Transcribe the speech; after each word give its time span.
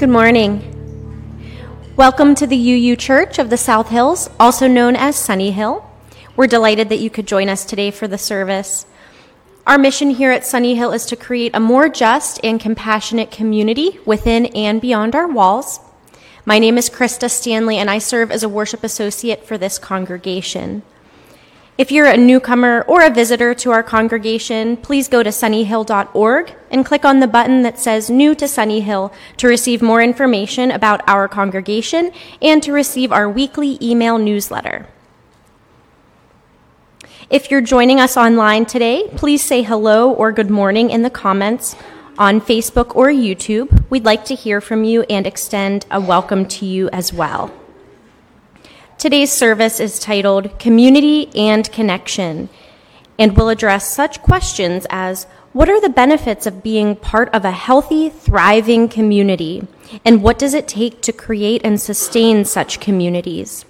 Good 0.00 0.08
morning. 0.08 0.64
Welcome 1.94 2.34
to 2.36 2.46
the 2.46 2.56
UU 2.56 2.96
Church 2.96 3.38
of 3.38 3.50
the 3.50 3.58
South 3.58 3.90
Hills, 3.90 4.30
also 4.40 4.66
known 4.66 4.96
as 4.96 5.14
Sunny 5.14 5.50
Hill. 5.50 5.84
We're 6.36 6.46
delighted 6.46 6.88
that 6.88 7.00
you 7.00 7.10
could 7.10 7.26
join 7.26 7.50
us 7.50 7.66
today 7.66 7.90
for 7.90 8.08
the 8.08 8.16
service. 8.16 8.86
Our 9.66 9.76
mission 9.76 10.08
here 10.08 10.30
at 10.30 10.46
Sunny 10.46 10.74
Hill 10.74 10.92
is 10.92 11.04
to 11.04 11.16
create 11.16 11.54
a 11.54 11.60
more 11.60 11.90
just 11.90 12.40
and 12.42 12.58
compassionate 12.58 13.30
community 13.30 13.98
within 14.06 14.46
and 14.46 14.80
beyond 14.80 15.14
our 15.14 15.28
walls. 15.28 15.80
My 16.46 16.58
name 16.58 16.78
is 16.78 16.88
Krista 16.88 17.30
Stanley, 17.30 17.76
and 17.76 17.90
I 17.90 17.98
serve 17.98 18.30
as 18.30 18.42
a 18.42 18.48
worship 18.48 18.82
associate 18.82 19.44
for 19.44 19.58
this 19.58 19.78
congregation. 19.78 20.82
If 21.80 21.90
you're 21.90 22.04
a 22.04 22.16
newcomer 22.18 22.84
or 22.86 23.00
a 23.00 23.08
visitor 23.08 23.54
to 23.54 23.70
our 23.70 23.82
congregation, 23.82 24.76
please 24.76 25.08
go 25.08 25.22
to 25.22 25.30
sunnyhill.org 25.30 26.54
and 26.70 26.84
click 26.84 27.06
on 27.06 27.20
the 27.20 27.26
button 27.26 27.62
that 27.62 27.78
says 27.78 28.10
New 28.10 28.34
to 28.34 28.46
Sunny 28.46 28.82
Hill 28.82 29.10
to 29.38 29.48
receive 29.48 29.80
more 29.80 30.02
information 30.02 30.70
about 30.70 31.00
our 31.08 31.26
congregation 31.26 32.12
and 32.42 32.62
to 32.62 32.74
receive 32.74 33.12
our 33.12 33.30
weekly 33.30 33.78
email 33.80 34.18
newsletter. 34.18 34.88
If 37.30 37.50
you're 37.50 37.62
joining 37.62 37.98
us 37.98 38.14
online 38.14 38.66
today, 38.66 39.08
please 39.16 39.42
say 39.42 39.62
hello 39.62 40.12
or 40.12 40.32
good 40.32 40.50
morning 40.50 40.90
in 40.90 41.00
the 41.00 41.08
comments 41.08 41.76
on 42.18 42.42
Facebook 42.42 42.94
or 42.94 43.06
YouTube. 43.06 43.88
We'd 43.88 44.04
like 44.04 44.26
to 44.26 44.34
hear 44.34 44.60
from 44.60 44.84
you 44.84 45.04
and 45.08 45.26
extend 45.26 45.86
a 45.90 45.98
welcome 45.98 46.44
to 46.48 46.66
you 46.66 46.90
as 46.90 47.10
well. 47.10 47.50
Today's 49.00 49.32
service 49.32 49.80
is 49.80 49.98
titled 49.98 50.58
Community 50.58 51.34
and 51.34 51.72
Connection 51.72 52.50
and 53.18 53.34
will 53.34 53.48
address 53.48 53.90
such 53.90 54.20
questions 54.20 54.86
as 54.90 55.24
what 55.54 55.70
are 55.70 55.80
the 55.80 55.88
benefits 55.88 56.44
of 56.44 56.62
being 56.62 56.96
part 56.96 57.30
of 57.30 57.46
a 57.46 57.50
healthy, 57.50 58.10
thriving 58.10 58.90
community? 58.90 59.66
And 60.04 60.22
what 60.22 60.38
does 60.38 60.52
it 60.52 60.68
take 60.68 61.00
to 61.00 61.14
create 61.14 61.62
and 61.64 61.80
sustain 61.80 62.44
such 62.44 62.78
communities? 62.78 63.64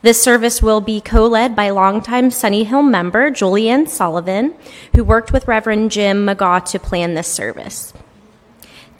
This 0.00 0.22
service 0.22 0.62
will 0.62 0.80
be 0.80 1.02
co 1.02 1.26
led 1.26 1.54
by 1.54 1.68
longtime 1.68 2.30
Sunny 2.30 2.64
Hill 2.64 2.82
member 2.82 3.30
Julie 3.30 3.68
Ann 3.68 3.86
Sullivan, 3.86 4.54
who 4.96 5.04
worked 5.04 5.30
with 5.30 5.46
Reverend 5.46 5.90
Jim 5.90 6.24
Magaw 6.24 6.64
to 6.70 6.78
plan 6.78 7.12
this 7.12 7.28
service. 7.28 7.92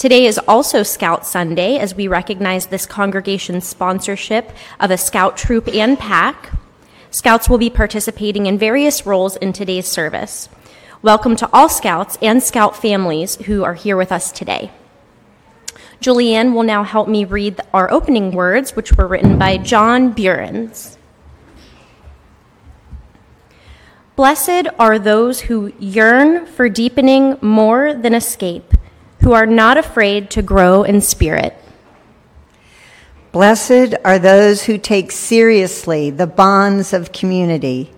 Today 0.01 0.25
is 0.25 0.41
also 0.49 0.83
Scout 0.83 1.27
Sunday 1.27 1.77
as 1.77 1.95
we 1.95 2.09
recognize 2.09 2.65
this 2.65 2.87
congregation's 2.87 3.67
sponsorship 3.67 4.51
of 4.81 4.91
a 4.91 4.97
scout 4.97 5.37
troop 5.37 5.69
and 5.69 5.99
pack. 5.99 6.53
Scouts 7.11 7.51
will 7.51 7.59
be 7.59 7.69
participating 7.69 8.47
in 8.47 8.57
various 8.57 9.05
roles 9.05 9.37
in 9.37 9.53
today's 9.53 9.87
service. 9.87 10.49
Welcome 11.03 11.37
to 11.37 11.51
all 11.53 11.69
Scouts 11.69 12.17
and 12.23 12.43
Scout 12.43 12.75
families 12.75 13.35
who 13.45 13.63
are 13.63 13.75
here 13.75 13.99
with 13.99 14.11
us 14.11 14.33
today. 14.33 14.71
Julie 16.01 16.35
Ann 16.35 16.55
will 16.55 16.63
now 16.63 16.83
help 16.83 17.07
me 17.07 17.27
read 17.27 17.61
our 17.75 17.93
opening 17.93 18.31
words, 18.31 18.75
which 18.75 18.95
were 18.95 19.07
written 19.07 19.39
by 19.39 19.59
John 19.59 20.15
Buehrens. 20.15 20.97
Blessed 24.17 24.67
are 24.79 24.99
those 24.99 25.41
who 25.41 25.75
yearn 25.79 26.47
for 26.47 26.71
deepening 26.71 27.37
more 27.43 27.93
than 27.93 28.15
escape 28.15 28.73
who 29.21 29.33
are 29.33 29.47
not 29.47 29.77
afraid 29.77 30.31
to 30.31 30.43
grow 30.43 30.83
in 30.83 31.01
spirit. 31.01 31.57
Blessed 33.33 33.95
are 34.05 34.19
those 34.19 34.65
who 34.65 34.77
take 34.77 35.13
seriously 35.13 36.11
the 36.11 36.27
bonds 36.27 36.93
of 36.93 37.13
community, 37.13 37.93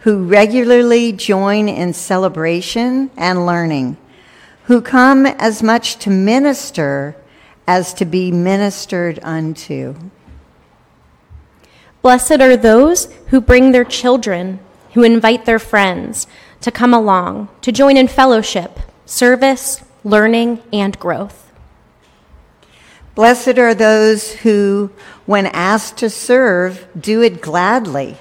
who 0.00 0.24
regularly 0.24 1.12
join 1.12 1.68
in 1.68 1.92
celebration 1.92 3.10
and 3.16 3.44
learning, 3.44 3.96
who 4.64 4.80
come 4.80 5.26
as 5.26 5.62
much 5.62 5.96
to 5.96 6.10
minister 6.10 7.16
as 7.66 7.92
to 7.94 8.04
be 8.06 8.32
ministered 8.32 9.18
unto. 9.22 9.94
Blessed 12.00 12.40
are 12.40 12.56
those 12.56 13.12
who 13.26 13.40
bring 13.40 13.72
their 13.72 13.84
children, 13.84 14.60
who 14.94 15.02
invite 15.02 15.44
their 15.44 15.58
friends 15.58 16.26
to 16.62 16.70
come 16.70 16.94
along, 16.94 17.48
to 17.60 17.72
join 17.72 17.96
in 17.96 18.08
fellowship, 18.08 18.78
service, 19.04 19.82
learning, 20.08 20.62
and 20.72 20.98
growth. 20.98 21.52
Blessed 23.14 23.58
are 23.58 23.74
those 23.74 24.32
who, 24.32 24.90
when 25.26 25.46
asked 25.46 25.98
to 25.98 26.08
serve, 26.08 26.86
do 26.98 27.20
it 27.20 27.42
gladly, 27.42 28.16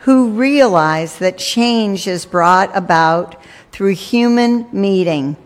who 0.00 0.30
realize 0.30 1.18
that 1.18 1.36
change 1.36 2.06
is 2.06 2.26
brought 2.26 2.74
about 2.76 3.36
through 3.72 3.94
human 3.94 4.66
meeting, 4.72 5.36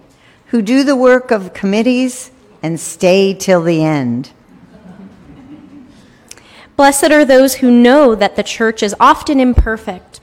who 0.47 0.61
do 0.61 0.85
the 0.85 0.97
work 0.97 1.31
of 1.31 1.55
committees 1.55 2.31
and 2.63 2.79
stay 2.79 3.33
till 3.33 3.63
the 3.63 3.83
end. 3.83 4.31
Blessed 6.77 7.11
are 7.11 7.25
those 7.25 7.57
who 7.57 7.71
know 7.71 8.15
that 8.15 8.37
the 8.37 8.43
church 8.43 8.83
is 8.83 8.95
often 9.01 9.41
imperfect 9.41 10.20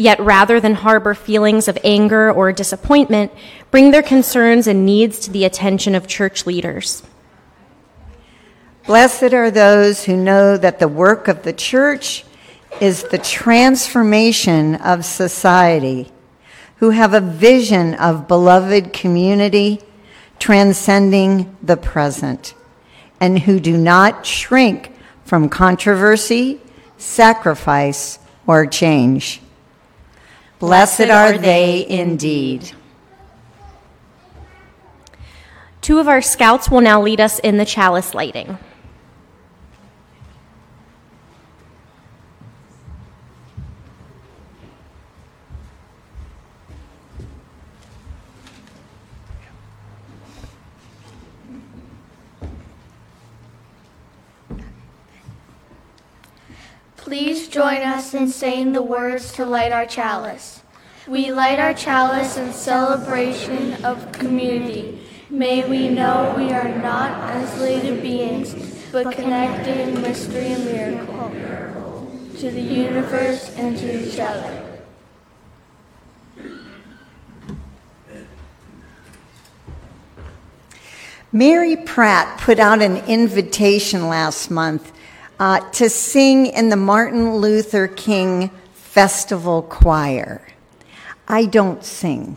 Yet 0.00 0.18
rather 0.18 0.60
than 0.60 0.76
harbor 0.76 1.12
feelings 1.12 1.68
of 1.68 1.76
anger 1.84 2.32
or 2.32 2.52
disappointment, 2.52 3.32
bring 3.70 3.90
their 3.90 4.02
concerns 4.02 4.66
and 4.66 4.86
needs 4.86 5.18
to 5.18 5.30
the 5.30 5.44
attention 5.44 5.94
of 5.94 6.06
church 6.06 6.46
leaders. 6.46 7.02
Blessed 8.86 9.34
are 9.34 9.50
those 9.50 10.04
who 10.04 10.16
know 10.16 10.56
that 10.56 10.78
the 10.78 10.88
work 10.88 11.28
of 11.28 11.42
the 11.42 11.52
church 11.52 12.24
is 12.80 13.02
the 13.02 13.18
transformation 13.18 14.76
of 14.76 15.04
society, 15.04 16.10
who 16.76 16.88
have 16.88 17.12
a 17.12 17.20
vision 17.20 17.92
of 17.92 18.26
beloved 18.26 18.94
community 18.94 19.82
transcending 20.38 21.54
the 21.62 21.76
present, 21.76 22.54
and 23.20 23.40
who 23.40 23.60
do 23.60 23.76
not 23.76 24.24
shrink 24.24 24.92
from 25.26 25.50
controversy, 25.50 26.58
sacrifice, 26.96 28.18
or 28.46 28.64
change. 28.64 29.42
Blessed 30.60 31.08
are 31.08 31.38
they 31.38 31.86
indeed. 31.88 32.70
Two 35.80 35.98
of 35.98 36.06
our 36.06 36.20
scouts 36.20 36.70
will 36.70 36.82
now 36.82 37.00
lead 37.00 37.18
us 37.18 37.38
in 37.38 37.56
the 37.56 37.64
chalice 37.64 38.12
lighting. 38.12 38.58
Please 57.10 57.48
join 57.48 57.78
us 57.78 58.14
in 58.14 58.28
saying 58.28 58.72
the 58.72 58.82
words 58.82 59.32
to 59.32 59.44
light 59.44 59.72
our 59.72 59.84
chalice. 59.84 60.62
We 61.08 61.32
light 61.32 61.58
our 61.58 61.74
chalice 61.74 62.36
in 62.36 62.52
celebration 62.52 63.84
of 63.84 64.12
community. 64.12 65.00
May 65.28 65.68
we 65.68 65.88
know 65.88 66.32
we 66.36 66.52
are 66.52 66.68
not 66.68 67.10
isolated 67.10 68.00
beings, 68.00 68.54
but 68.92 69.12
connected 69.12 69.76
in 69.76 70.00
mystery 70.00 70.52
and 70.52 70.64
miracle 70.64 72.12
to 72.38 72.48
the 72.48 72.60
universe 72.60 73.56
and 73.56 73.76
to 73.76 74.08
each 74.08 74.20
other. 74.20 74.80
Mary 81.32 81.74
Pratt 81.74 82.40
put 82.40 82.60
out 82.60 82.80
an 82.80 82.98
invitation 83.08 84.08
last 84.08 84.48
month 84.48 84.92
uh, 85.40 85.58
to 85.70 85.88
sing 85.88 86.46
in 86.46 86.68
the 86.68 86.76
Martin 86.76 87.36
Luther 87.36 87.88
King 87.88 88.50
Festival 88.74 89.62
Choir. 89.62 90.46
I 91.26 91.46
don't 91.46 91.82
sing. 91.82 92.36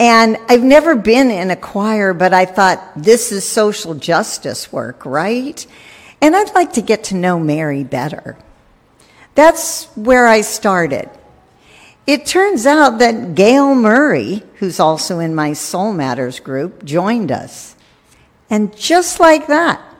And 0.00 0.38
I've 0.48 0.62
never 0.62 0.94
been 0.94 1.30
in 1.30 1.50
a 1.50 1.56
choir, 1.56 2.14
but 2.14 2.32
I 2.32 2.46
thought 2.46 2.92
this 2.96 3.30
is 3.30 3.46
social 3.46 3.94
justice 3.94 4.72
work, 4.72 5.04
right? 5.04 5.64
And 6.22 6.34
I'd 6.34 6.54
like 6.54 6.72
to 6.74 6.82
get 6.82 7.04
to 7.04 7.14
know 7.14 7.38
Mary 7.38 7.84
better. 7.84 8.38
That's 9.34 9.84
where 9.94 10.26
I 10.26 10.40
started. 10.40 11.10
It 12.06 12.24
turns 12.24 12.64
out 12.64 13.00
that 13.00 13.34
Gail 13.34 13.74
Murray, 13.74 14.42
who's 14.56 14.80
also 14.80 15.18
in 15.18 15.34
my 15.34 15.52
Soul 15.52 15.92
Matters 15.92 16.40
group, 16.40 16.84
joined 16.84 17.30
us. 17.30 17.76
And 18.48 18.74
just 18.74 19.20
like 19.20 19.46
that, 19.48 19.91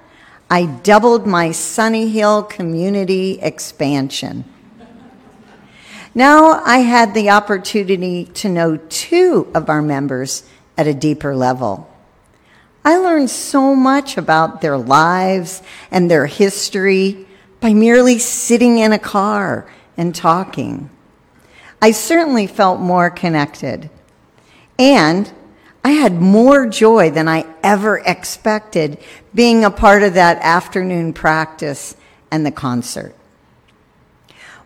I 0.52 0.66
doubled 0.66 1.26
my 1.26 1.50
Sunny 1.50 2.10
Hill 2.10 2.43
community 2.43 3.40
expansion. 3.40 4.44
Now 6.14 6.62
I 6.66 6.81
had 6.81 7.14
the 7.14 7.31
opportunity 7.31 8.26
to 8.34 8.50
know 8.50 8.76
two 8.76 9.50
of 9.54 9.70
our 9.70 9.81
members 9.81 10.43
at 10.76 10.87
a 10.87 10.93
deeper 10.93 11.34
level. 11.34 11.90
I 12.84 12.99
learned 12.99 13.31
so 13.31 13.75
much 13.75 14.19
about 14.19 14.60
their 14.60 14.76
lives 14.76 15.62
and 15.90 16.10
their 16.10 16.26
history 16.26 17.26
by 17.60 17.72
merely 17.72 18.19
sitting 18.19 18.76
in 18.76 18.93
a 18.93 18.98
car 18.98 19.66
and 19.96 20.14
talking. 20.14 20.90
I 21.81 21.93
certainly 21.93 22.46
felt 22.46 22.78
more 22.78 23.08
connected. 23.08 23.88
And 24.78 25.32
I 25.84 25.90
had 25.90 26.20
more 26.20 26.67
joy 26.67 27.11
than 27.11 27.29
I 27.29 27.44
ever 27.62 27.99
expected 27.99 28.99
being 29.34 29.64
a 29.64 29.70
part 29.70 30.02
of 30.02 30.14
that 30.14 30.38
afternoon 30.38 31.12
practice 31.12 31.96
and 32.31 32.46
the 32.46 32.52
concert. 32.52 33.14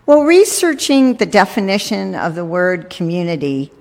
While 0.04 0.22
researching 0.24 1.14
the 1.14 1.26
definition 1.26 2.14
of 2.14 2.34
the 2.34 2.44
word 2.44 2.90
community, 2.90 3.72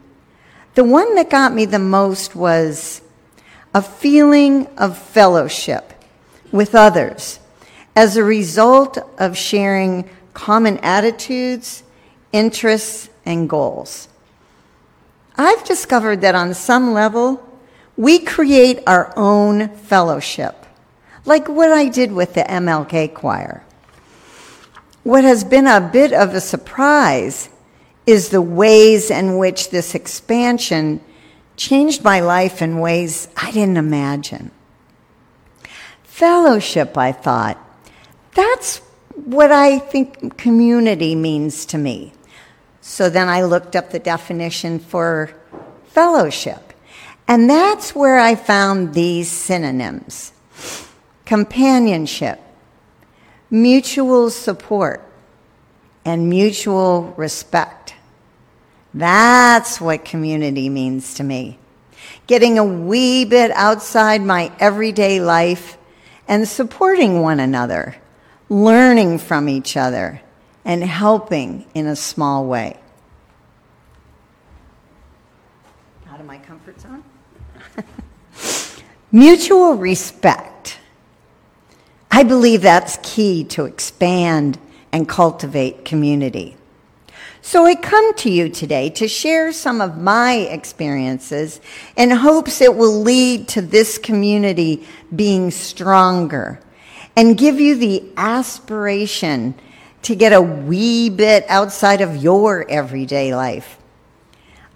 the 0.73 0.83
one 0.83 1.15
that 1.15 1.29
got 1.29 1.53
me 1.53 1.65
the 1.65 1.77
most 1.79 2.35
was 2.35 3.01
a 3.73 3.81
feeling 3.81 4.67
of 4.77 4.97
fellowship 4.97 5.93
with 6.51 6.73
others 6.73 7.39
as 7.95 8.17
a 8.17 8.23
result 8.23 8.97
of 9.19 9.37
sharing 9.37 10.09
common 10.33 10.77
attitudes, 10.79 11.83
interests, 12.31 13.09
and 13.25 13.49
goals. 13.49 14.07
I've 15.37 15.63
discovered 15.65 16.21
that 16.21 16.35
on 16.35 16.53
some 16.53 16.93
level, 16.93 17.41
we 17.97 18.19
create 18.19 18.79
our 18.87 19.13
own 19.17 19.69
fellowship, 19.69 20.65
like 21.25 21.47
what 21.47 21.71
I 21.71 21.89
did 21.89 22.11
with 22.11 22.33
the 22.33 22.43
MLK 22.43 23.13
choir. 23.13 23.63
What 25.03 25.23
has 25.23 25.43
been 25.43 25.67
a 25.67 25.81
bit 25.81 26.13
of 26.13 26.33
a 26.33 26.41
surprise 26.41 27.49
is 28.05 28.29
the 28.29 28.41
ways 28.41 29.11
in 29.11 29.37
which 29.37 29.69
this 29.69 29.95
expansion 29.95 31.01
changed 31.57 32.03
my 32.03 32.19
life 32.19 32.61
in 32.61 32.79
ways 32.79 33.27
I 33.35 33.51
didn't 33.51 33.77
imagine. 33.77 34.51
Fellowship, 36.03 36.97
I 36.97 37.11
thought, 37.11 37.57
that's 38.33 38.77
what 39.15 39.51
I 39.51 39.79
think 39.79 40.37
community 40.37 41.15
means 41.15 41.65
to 41.67 41.77
me. 41.77 42.13
So 42.87 43.09
then 43.09 43.27
I 43.27 43.41
looked 43.41 43.75
up 43.75 43.89
the 43.89 43.97
definition 43.97 44.77
for 44.77 45.31
fellowship. 45.87 46.71
And 47.27 47.49
that's 47.49 47.95
where 47.95 48.19
I 48.19 48.35
found 48.35 48.93
these 48.93 49.29
synonyms 49.29 50.31
companionship, 51.25 52.39
mutual 53.49 54.29
support, 54.29 55.03
and 56.05 56.29
mutual 56.29 57.11
respect. 57.17 57.95
That's 58.93 59.81
what 59.81 60.05
community 60.05 60.69
means 60.69 61.15
to 61.15 61.23
me. 61.23 61.57
Getting 62.27 62.59
a 62.59 62.63
wee 62.63 63.25
bit 63.25 63.49
outside 63.55 64.21
my 64.21 64.51
everyday 64.59 65.19
life 65.19 65.75
and 66.27 66.47
supporting 66.47 67.23
one 67.23 67.39
another, 67.39 67.95
learning 68.47 69.17
from 69.17 69.49
each 69.49 69.75
other, 69.75 70.21
and 70.65 70.83
helping 70.83 71.65
in 71.75 71.85
a 71.85 71.95
small 71.95 72.45
way. 72.45 72.77
Out 76.09 76.19
of 76.19 76.25
my 76.25 76.39
comfort 76.39 76.81
zone? 76.81 77.03
Mutual 79.11 79.75
respect. 79.75 80.79
I 82.09 82.23
believe 82.23 82.63
that's 82.63 82.97
key 83.03 83.43
to 83.45 83.65
expand 83.65 84.59
and 84.91 85.07
cultivate 85.07 85.85
community. 85.85 86.57
So 87.41 87.65
I 87.65 87.75
come 87.75 88.15
to 88.15 88.31
you 88.31 88.49
today 88.49 88.89
to 88.91 89.07
share 89.07 89.51
some 89.51 89.79
of 89.79 89.97
my 89.97 90.33
experiences 90.33 91.61
in 91.95 92.09
hopes 92.09 92.59
it 92.59 92.75
will 92.75 93.01
lead 93.01 93.47
to 93.49 93.61
this 93.61 93.99
community 93.99 94.87
being 95.15 95.51
stronger 95.51 96.59
and 97.15 97.37
give 97.37 97.59
you 97.59 97.75
the 97.75 98.03
aspiration 98.17 99.53
to 100.05 100.15
get 100.15 100.33
a 100.33 100.41
wee 100.41 101.09
bit 101.09 101.43
outside 101.49 101.99
of 101.99 102.15
your 102.15 102.63
everyday 102.69 103.33
life. 103.33 103.79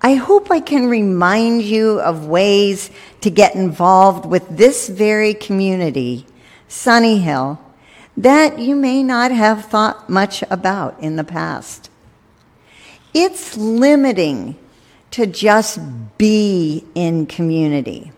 I 0.01 0.15
hope 0.15 0.49
I 0.49 0.59
can 0.59 0.87
remind 0.87 1.61
you 1.61 1.99
of 2.01 2.25
ways 2.25 2.89
to 3.21 3.29
get 3.29 3.53
involved 3.53 4.25
with 4.25 4.49
this 4.49 4.89
very 4.89 5.35
community, 5.35 6.25
Sunny 6.67 7.19
Hill, 7.19 7.61
that 8.17 8.57
you 8.57 8.75
may 8.75 9.03
not 9.03 9.29
have 9.29 9.65
thought 9.65 10.09
much 10.09 10.43
about 10.49 10.99
in 10.99 11.15
the 11.15 11.23
past. 11.23 11.91
It's 13.13 13.55
limiting 13.55 14.57
to 15.11 15.27
just 15.27 15.79
be 16.17 16.83
in 16.95 17.27
community. 17.27 18.11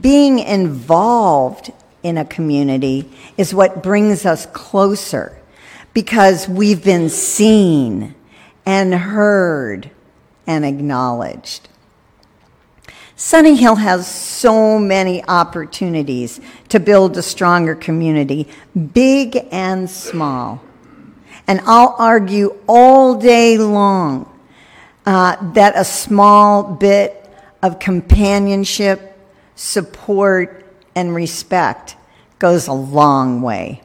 Being 0.00 0.38
involved 0.38 1.72
in 2.02 2.16
a 2.16 2.24
community 2.24 3.10
is 3.36 3.52
what 3.52 3.82
brings 3.82 4.24
us 4.24 4.46
closer 4.46 5.38
because 5.96 6.46
we've 6.46 6.84
been 6.84 7.08
seen 7.08 8.14
and 8.66 8.92
heard 8.92 9.90
and 10.46 10.62
acknowledged. 10.62 11.70
Sunny 13.16 13.56
Hill 13.56 13.76
has 13.76 14.06
so 14.06 14.78
many 14.78 15.24
opportunities 15.24 16.38
to 16.68 16.78
build 16.78 17.16
a 17.16 17.22
stronger 17.22 17.74
community, 17.74 18.46
big 18.92 19.38
and 19.50 19.88
small. 19.88 20.60
And 21.46 21.62
I'll 21.64 21.96
argue 21.98 22.54
all 22.68 23.14
day 23.14 23.56
long 23.56 24.30
uh, 25.06 25.52
that 25.54 25.78
a 25.78 25.84
small 25.86 26.74
bit 26.74 27.26
of 27.62 27.78
companionship, 27.78 29.18
support, 29.54 30.62
and 30.94 31.14
respect 31.14 31.96
goes 32.38 32.66
a 32.66 32.74
long 32.74 33.40
way. 33.40 33.80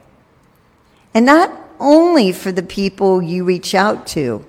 And 1.14 1.24
not 1.24 1.61
only 1.82 2.32
for 2.32 2.52
the 2.52 2.62
people 2.62 3.20
you 3.20 3.44
reach 3.44 3.74
out 3.74 4.06
to, 4.08 4.46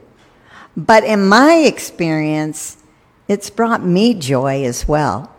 but 0.77 1.03
in 1.03 1.27
my 1.27 1.56
experience, 1.56 2.77
it's 3.27 3.50
brought 3.50 3.83
me 3.83 4.13
joy 4.13 4.63
as 4.63 4.88
well. 4.88 5.33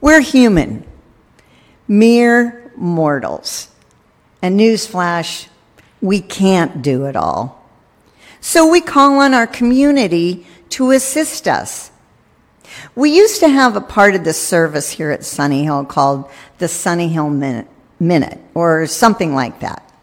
We're 0.00 0.20
human, 0.20 0.84
mere 1.88 2.70
mortals. 2.76 3.68
And 4.42 4.60
newsflash, 4.60 5.48
we 6.02 6.20
can't 6.20 6.82
do 6.82 7.06
it 7.06 7.16
all. 7.16 7.64
So 8.40 8.70
we 8.70 8.82
call 8.82 9.20
on 9.20 9.32
our 9.32 9.46
community 9.46 10.46
to 10.70 10.90
assist 10.90 11.48
us. 11.48 11.90
We 12.94 13.16
used 13.16 13.40
to 13.40 13.48
have 13.48 13.76
a 13.76 13.80
part 13.80 14.14
of 14.14 14.24
the 14.24 14.34
service 14.34 14.90
here 14.90 15.10
at 15.10 15.24
Sunny 15.24 15.64
Hill 15.64 15.84
called 15.86 16.30
the 16.58 16.68
Sunny 16.68 17.08
Hill 17.08 17.30
Minute, 17.30 17.68
Minute 17.98 18.38
or 18.52 18.86
something 18.86 19.34
like 19.34 19.60
that. 19.60 19.93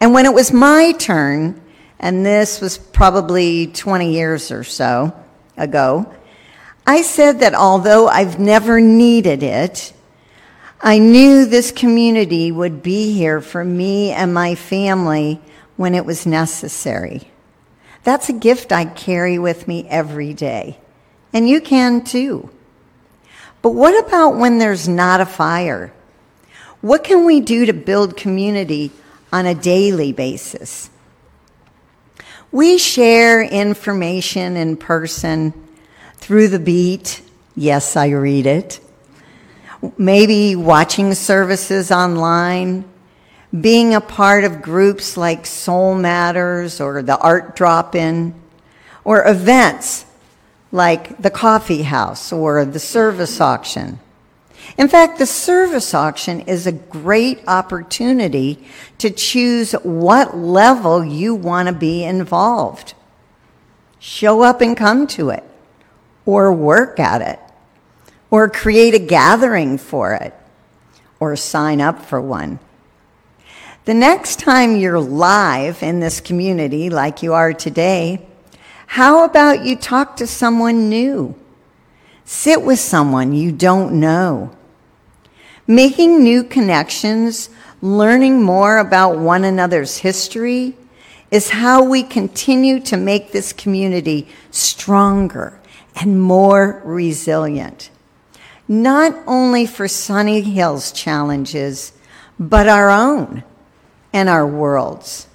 And 0.00 0.12
when 0.12 0.26
it 0.26 0.32
was 0.34 0.52
my 0.52 0.92
turn, 0.92 1.60
and 1.98 2.24
this 2.24 2.60
was 2.60 2.78
probably 2.78 3.66
20 3.66 4.12
years 4.12 4.50
or 4.50 4.64
so 4.64 5.12
ago, 5.56 6.12
I 6.86 7.02
said 7.02 7.40
that 7.40 7.54
although 7.54 8.08
I've 8.08 8.38
never 8.38 8.80
needed 8.80 9.42
it, 9.42 9.92
I 10.80 10.98
knew 10.98 11.44
this 11.44 11.72
community 11.72 12.52
would 12.52 12.82
be 12.82 13.12
here 13.12 13.40
for 13.40 13.64
me 13.64 14.12
and 14.12 14.32
my 14.32 14.54
family 14.54 15.40
when 15.76 15.94
it 15.94 16.06
was 16.06 16.24
necessary. 16.24 17.30
That's 18.04 18.28
a 18.28 18.32
gift 18.32 18.72
I 18.72 18.84
carry 18.84 19.38
with 19.38 19.66
me 19.66 19.86
every 19.88 20.32
day. 20.32 20.78
And 21.32 21.48
you 21.48 21.60
can 21.60 22.04
too. 22.04 22.50
But 23.60 23.70
what 23.70 24.06
about 24.06 24.36
when 24.36 24.58
there's 24.58 24.88
not 24.88 25.20
a 25.20 25.26
fire? 25.26 25.92
What 26.80 27.02
can 27.02 27.24
we 27.24 27.40
do 27.40 27.66
to 27.66 27.72
build 27.72 28.16
community 28.16 28.92
on 29.32 29.46
a 29.46 29.54
daily 29.54 30.12
basis. 30.12 30.90
We 32.50 32.78
share 32.78 33.42
information 33.42 34.56
in 34.56 34.76
person 34.76 35.52
through 36.16 36.48
the 36.48 36.58
beat. 36.58 37.22
Yes, 37.54 37.96
I 37.96 38.08
read 38.08 38.46
it. 38.46 38.80
Maybe 39.96 40.56
watching 40.56 41.14
services 41.14 41.90
online, 41.90 42.84
being 43.58 43.94
a 43.94 44.00
part 44.00 44.44
of 44.44 44.62
groups 44.62 45.16
like 45.16 45.46
Soul 45.46 45.94
Matters 45.94 46.80
or 46.80 47.02
the 47.02 47.18
Art 47.18 47.54
Drop 47.54 47.94
In, 47.94 48.34
or 49.04 49.26
events 49.26 50.04
like 50.72 51.18
the 51.18 51.30
coffee 51.30 51.82
house 51.82 52.32
or 52.32 52.64
the 52.64 52.78
service 52.78 53.40
auction. 53.40 54.00
In 54.76 54.88
fact, 54.88 55.18
the 55.18 55.26
service 55.26 55.94
auction 55.94 56.40
is 56.42 56.66
a 56.66 56.72
great 56.72 57.40
opportunity 57.48 58.64
to 58.98 59.10
choose 59.10 59.72
what 59.72 60.36
level 60.36 61.04
you 61.04 61.34
want 61.34 61.68
to 61.68 61.74
be 61.74 62.04
involved. 62.04 62.94
Show 63.98 64.42
up 64.42 64.60
and 64.60 64.76
come 64.76 65.06
to 65.08 65.30
it, 65.30 65.42
or 66.26 66.52
work 66.52 67.00
at 67.00 67.22
it, 67.22 67.40
or 68.30 68.48
create 68.48 68.94
a 68.94 68.98
gathering 68.98 69.78
for 69.78 70.12
it, 70.12 70.34
or 71.18 71.34
sign 71.34 71.80
up 71.80 72.04
for 72.04 72.20
one. 72.20 72.60
The 73.86 73.94
next 73.94 74.38
time 74.38 74.76
you're 74.76 75.00
live 75.00 75.82
in 75.82 76.00
this 76.00 76.20
community 76.20 76.90
like 76.90 77.22
you 77.22 77.32
are 77.32 77.54
today, 77.54 78.26
how 78.86 79.24
about 79.24 79.64
you 79.64 79.76
talk 79.76 80.16
to 80.16 80.26
someone 80.26 80.88
new? 80.88 81.34
Sit 82.24 82.62
with 82.62 82.78
someone 82.78 83.32
you 83.32 83.50
don't 83.50 83.98
know 83.98 84.54
Making 85.70 86.22
new 86.22 86.44
connections, 86.44 87.50
learning 87.82 88.42
more 88.42 88.78
about 88.78 89.18
one 89.18 89.44
another's 89.44 89.98
history, 89.98 90.74
is 91.30 91.50
how 91.50 91.84
we 91.84 92.02
continue 92.02 92.80
to 92.80 92.96
make 92.96 93.32
this 93.32 93.52
community 93.52 94.28
stronger 94.50 95.60
and 95.94 96.22
more 96.22 96.80
resilient. 96.86 97.90
Not 98.66 99.14
only 99.26 99.66
for 99.66 99.88
Sunny 99.88 100.40
Hill's 100.40 100.90
challenges, 100.90 101.92
but 102.40 102.66
our 102.66 102.88
own 102.88 103.44
and 104.10 104.30
our 104.30 104.46
world's. 104.46 105.26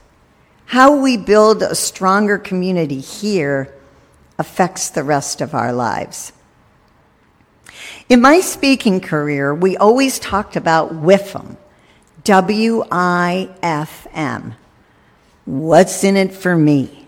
How 0.65 0.95
we 0.99 1.15
build 1.15 1.61
a 1.61 1.75
stronger 1.75 2.39
community 2.39 3.01
here 3.01 3.71
affects 4.39 4.89
the 4.89 5.03
rest 5.03 5.41
of 5.41 5.53
our 5.53 5.71
lives. 5.71 6.33
In 8.09 8.21
my 8.21 8.41
speaking 8.41 8.99
career, 8.99 9.53
we 9.53 9.77
always 9.77 10.19
talked 10.19 10.55
about 10.55 10.93
WIFM, 10.93 11.57
W 12.23 12.83
I 12.91 13.49
F 13.61 14.07
M. 14.13 14.55
What's 15.45 16.03
in 16.03 16.15
it 16.15 16.33
for 16.33 16.55
me? 16.55 17.07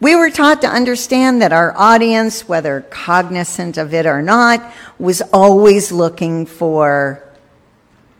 We 0.00 0.16
were 0.16 0.30
taught 0.30 0.62
to 0.62 0.68
understand 0.68 1.42
that 1.42 1.52
our 1.52 1.72
audience, 1.76 2.48
whether 2.48 2.80
cognizant 2.90 3.78
of 3.78 3.94
it 3.94 4.04
or 4.04 4.20
not, 4.20 4.72
was 4.98 5.22
always 5.32 5.92
looking 5.92 6.44
for 6.44 7.22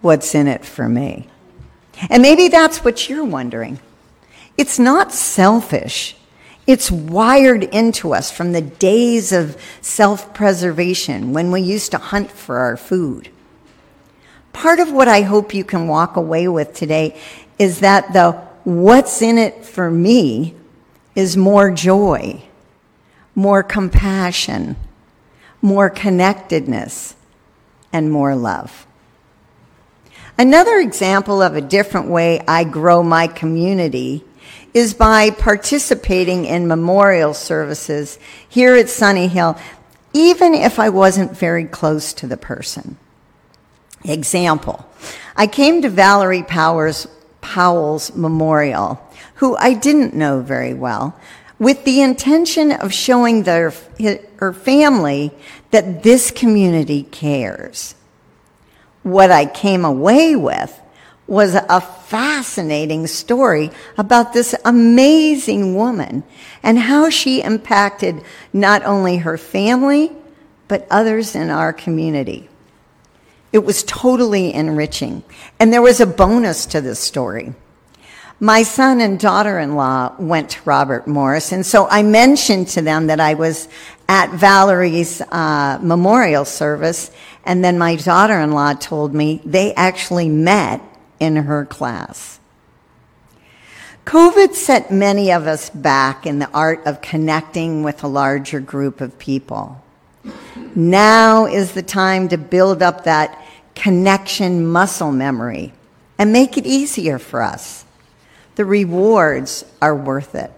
what's 0.00 0.34
in 0.34 0.46
it 0.46 0.64
for 0.64 0.88
me. 0.88 1.28
And 2.08 2.22
maybe 2.22 2.48
that's 2.48 2.84
what 2.84 3.08
you're 3.08 3.24
wondering. 3.24 3.80
It's 4.56 4.78
not 4.78 5.12
selfish. 5.12 6.16
It's 6.66 6.90
wired 6.90 7.64
into 7.64 8.14
us 8.14 8.30
from 8.30 8.52
the 8.52 8.60
days 8.60 9.32
of 9.32 9.60
self 9.80 10.32
preservation 10.32 11.32
when 11.32 11.50
we 11.50 11.60
used 11.60 11.90
to 11.90 11.98
hunt 11.98 12.30
for 12.30 12.58
our 12.58 12.76
food. 12.76 13.30
Part 14.52 14.78
of 14.78 14.92
what 14.92 15.08
I 15.08 15.22
hope 15.22 15.54
you 15.54 15.64
can 15.64 15.88
walk 15.88 16.16
away 16.16 16.46
with 16.46 16.74
today 16.74 17.18
is 17.58 17.80
that 17.80 18.12
the 18.12 18.32
what's 18.64 19.22
in 19.22 19.38
it 19.38 19.64
for 19.64 19.90
me 19.90 20.54
is 21.16 21.36
more 21.36 21.70
joy, 21.70 22.42
more 23.34 23.62
compassion, 23.62 24.76
more 25.60 25.90
connectedness, 25.90 27.16
and 27.92 28.10
more 28.10 28.36
love. 28.36 28.86
Another 30.38 30.78
example 30.78 31.42
of 31.42 31.56
a 31.56 31.60
different 31.60 32.08
way 32.08 32.40
I 32.46 32.64
grow 32.64 33.02
my 33.02 33.26
community 33.26 34.24
is 34.74 34.94
by 34.94 35.30
participating 35.30 36.44
in 36.44 36.66
memorial 36.66 37.34
services 37.34 38.18
here 38.48 38.74
at 38.74 38.88
Sunny 38.88 39.28
Hill, 39.28 39.58
even 40.12 40.54
if 40.54 40.78
I 40.78 40.88
wasn't 40.88 41.36
very 41.36 41.64
close 41.64 42.12
to 42.14 42.26
the 42.26 42.36
person. 42.36 42.96
Example 44.04 44.86
I 45.36 45.46
came 45.46 45.82
to 45.82 45.88
Valerie 45.88 46.42
Powers, 46.42 47.06
Powell's 47.40 48.14
memorial, 48.14 49.00
who 49.36 49.56
I 49.56 49.74
didn't 49.74 50.14
know 50.14 50.40
very 50.40 50.74
well, 50.74 51.18
with 51.58 51.84
the 51.84 52.00
intention 52.00 52.72
of 52.72 52.92
showing 52.92 53.44
their, 53.44 53.72
her 54.36 54.52
family 54.52 55.32
that 55.70 56.02
this 56.02 56.30
community 56.30 57.04
cares. 57.04 57.94
What 59.02 59.30
I 59.30 59.46
came 59.46 59.84
away 59.84 60.36
with 60.36 60.81
was 61.32 61.54
a 61.54 61.80
fascinating 61.80 63.06
story 63.06 63.70
about 63.96 64.34
this 64.34 64.54
amazing 64.66 65.74
woman 65.74 66.22
and 66.62 66.78
how 66.78 67.08
she 67.08 67.40
impacted 67.40 68.22
not 68.52 68.84
only 68.84 69.16
her 69.16 69.38
family, 69.38 70.12
but 70.68 70.86
others 70.90 71.34
in 71.34 71.48
our 71.48 71.72
community. 71.72 72.50
It 73.50 73.64
was 73.64 73.82
totally 73.84 74.52
enriching. 74.52 75.22
And 75.58 75.72
there 75.72 75.80
was 75.80 76.02
a 76.02 76.06
bonus 76.06 76.66
to 76.66 76.82
this 76.82 77.00
story. 77.00 77.54
My 78.38 78.62
son 78.62 79.00
and 79.00 79.18
daughter 79.18 79.58
in 79.58 79.74
law 79.74 80.14
went 80.18 80.50
to 80.50 80.60
Robert 80.66 81.08
Morris, 81.08 81.50
and 81.50 81.64
so 81.64 81.88
I 81.88 82.02
mentioned 82.02 82.68
to 82.68 82.82
them 82.82 83.06
that 83.06 83.20
I 83.20 83.34
was 83.34 83.68
at 84.06 84.30
Valerie's 84.32 85.22
uh, 85.22 85.78
memorial 85.80 86.44
service, 86.44 87.10
and 87.44 87.64
then 87.64 87.78
my 87.78 87.96
daughter 87.96 88.38
in 88.38 88.52
law 88.52 88.74
told 88.74 89.14
me 89.14 89.40
they 89.46 89.72
actually 89.72 90.28
met 90.28 90.82
in 91.22 91.36
her 91.36 91.64
class. 91.64 92.40
COVID 94.04 94.54
set 94.54 94.90
many 94.90 95.30
of 95.30 95.46
us 95.46 95.70
back 95.70 96.26
in 96.26 96.40
the 96.40 96.50
art 96.50 96.84
of 96.84 97.00
connecting 97.00 97.84
with 97.84 98.02
a 98.02 98.08
larger 98.08 98.58
group 98.58 99.00
of 99.00 99.16
people. 99.20 99.80
Now 100.74 101.46
is 101.46 101.72
the 101.72 101.82
time 101.82 102.28
to 102.30 102.36
build 102.36 102.82
up 102.82 103.04
that 103.04 103.40
connection 103.76 104.66
muscle 104.66 105.12
memory 105.12 105.72
and 106.18 106.32
make 106.32 106.58
it 106.58 106.66
easier 106.66 107.20
for 107.20 107.40
us. 107.40 107.84
The 108.56 108.64
rewards 108.64 109.64
are 109.80 109.94
worth 109.94 110.34
it. 110.34 110.52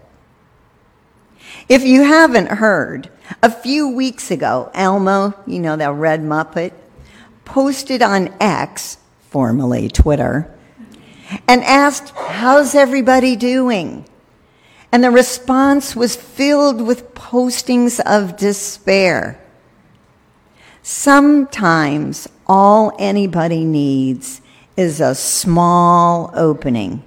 If 1.69 1.83
you 1.83 2.01
haven't 2.03 2.47
heard, 2.47 3.11
a 3.43 3.51
few 3.51 3.89
weeks 3.89 4.31
ago, 4.31 4.71
Elmo, 4.73 5.35
you 5.45 5.59
know, 5.59 5.75
that 5.75 5.91
red 5.93 6.21
Muppet, 6.21 6.73
posted 7.45 8.01
on 8.01 8.33
X, 8.39 8.97
formerly 9.29 9.87
Twitter, 9.89 10.54
and 11.47 11.63
asked, 11.63 12.11
How's 12.15 12.75
everybody 12.75 13.35
doing? 13.35 14.05
And 14.91 15.03
the 15.03 15.11
response 15.11 15.95
was 15.95 16.15
filled 16.15 16.81
with 16.81 17.13
postings 17.13 17.99
of 17.99 18.37
despair. 18.37 19.41
Sometimes 20.81 22.27
all 22.47 22.95
anybody 22.99 23.65
needs 23.65 24.41
is 24.77 25.01
a 25.01 25.15
small 25.15 26.31
opening 26.33 27.03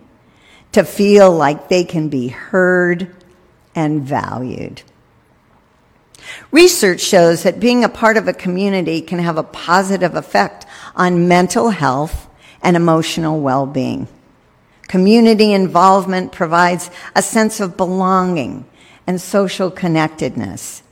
to 0.73 0.85
feel 0.85 1.31
like 1.31 1.69
they 1.69 1.85
can 1.85 2.09
be 2.09 2.29
heard 2.29 3.15
and 3.75 4.03
valued. 4.03 4.83
Research 6.51 7.01
shows 7.01 7.43
that 7.45 7.61
being 7.61 7.85
a 7.85 7.89
part 7.89 8.17
of 8.17 8.29
a 8.29 8.33
community 8.33 9.01
can 9.01 9.19
have 9.19 9.39
a 9.39 9.43
positive 9.43 10.15
effect 10.15 10.67
on 10.95 11.29
mental 11.29 11.71
health 11.71 12.28
and 12.63 12.77
emotional 12.77 13.41
well 13.41 13.67
being. 13.67 14.09
Community 14.89 15.53
involvement 15.53 16.33
provides 16.33 16.91
a 17.15 17.23
sense 17.23 17.61
of 17.61 17.77
belonging 17.77 18.65
and 19.07 19.21
social 19.21 19.71
connectedness. 19.71 20.83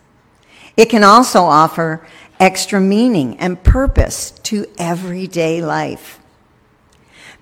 It 0.76 0.90
can 0.90 1.02
also 1.02 1.40
offer 1.42 2.06
extra 2.38 2.80
meaning 2.80 3.38
and 3.38 3.62
purpose 3.62 4.30
to 4.30 4.66
everyday 4.78 5.62
life. 5.62 6.20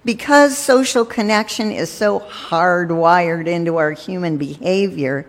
Because 0.04 0.56
social 0.56 1.04
connection 1.04 1.72
is 1.72 1.90
so 1.90 2.20
hardwired 2.20 3.46
into 3.46 3.76
our 3.76 3.92
human 3.92 4.36
behavior, 4.36 5.26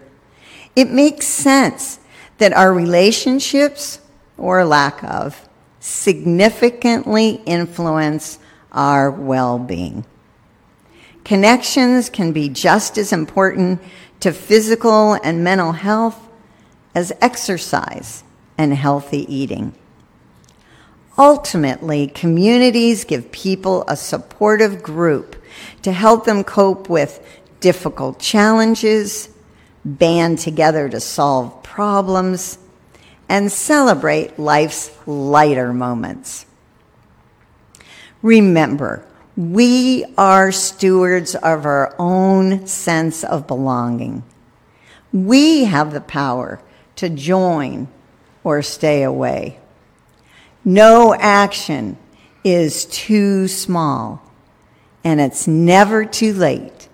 it 0.75 0.91
makes 0.91 1.25
sense 1.27 1.99
that 2.37 2.53
our 2.53 2.73
relationships, 2.73 3.99
or 4.37 4.65
lack 4.65 5.03
of, 5.03 5.47
significantly 5.79 7.41
influence 7.45 8.39
our 8.75 9.09
well 9.09 9.57
being. 9.57 10.05
Connections 11.23 12.09
can 12.09 12.31
be 12.33 12.49
just 12.49 12.99
as 12.99 13.11
important 13.11 13.81
to 14.19 14.31
physical 14.31 15.13
and 15.13 15.43
mental 15.43 15.71
health 15.71 16.29
as 16.93 17.11
exercise 17.21 18.23
and 18.57 18.73
healthy 18.73 19.25
eating. 19.33 19.73
Ultimately, 21.17 22.07
communities 22.07 23.05
give 23.05 23.31
people 23.31 23.85
a 23.87 23.95
supportive 23.95 24.83
group 24.83 25.41
to 25.81 25.91
help 25.91 26.25
them 26.25 26.43
cope 26.43 26.89
with 26.89 27.25
difficult 27.61 28.19
challenges, 28.19 29.29
band 29.83 30.39
together 30.39 30.89
to 30.89 30.99
solve 30.99 31.63
problems, 31.63 32.57
and 33.29 33.51
celebrate 33.51 34.37
life's 34.37 34.95
lighter 35.07 35.73
moments. 35.73 36.45
Remember, 38.25 39.05
we 39.37 40.03
are 40.17 40.51
stewards 40.51 41.35
of 41.35 41.63
our 41.67 41.93
own 41.99 42.65
sense 42.65 43.23
of 43.23 43.45
belonging. 43.45 44.23
We 45.13 45.65
have 45.65 45.93
the 45.93 46.01
power 46.01 46.59
to 46.95 47.07
join 47.07 47.87
or 48.43 48.63
stay 48.63 49.03
away. 49.03 49.59
No 50.63 51.13
action 51.13 51.99
is 52.43 52.85
too 52.85 53.47
small, 53.47 54.23
and 55.03 55.21
it's 55.21 55.47
never 55.47 56.03
too 56.03 56.33
late 56.33 56.89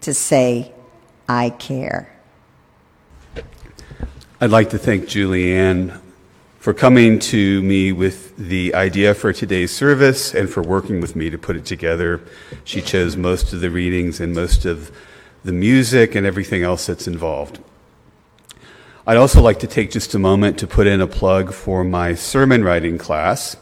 to 0.00 0.12
say, 0.12 0.72
I 1.28 1.50
care. 1.50 2.12
I'd 4.40 4.50
like 4.50 4.70
to 4.70 4.78
thank 4.78 5.06
Julie 5.06 5.54
Ann 5.54 6.00
for 6.68 6.74
coming 6.74 7.18
to 7.18 7.62
me 7.62 7.92
with 7.92 8.36
the 8.36 8.74
idea 8.74 9.14
for 9.14 9.32
today's 9.32 9.74
service 9.74 10.34
and 10.34 10.50
for 10.50 10.62
working 10.62 11.00
with 11.00 11.16
me 11.16 11.30
to 11.30 11.38
put 11.38 11.56
it 11.56 11.64
together. 11.64 12.20
She 12.62 12.82
chose 12.82 13.16
most 13.16 13.54
of 13.54 13.62
the 13.62 13.70
readings 13.70 14.20
and 14.20 14.34
most 14.34 14.66
of 14.66 14.92
the 15.42 15.52
music 15.52 16.14
and 16.14 16.26
everything 16.26 16.62
else 16.62 16.84
that's 16.84 17.08
involved. 17.08 17.58
I'd 19.06 19.16
also 19.16 19.40
like 19.40 19.60
to 19.60 19.66
take 19.66 19.90
just 19.90 20.14
a 20.14 20.18
moment 20.18 20.58
to 20.58 20.66
put 20.66 20.86
in 20.86 21.00
a 21.00 21.06
plug 21.06 21.54
for 21.54 21.84
my 21.84 22.14
sermon 22.14 22.62
writing 22.62 22.98
class, 22.98 23.54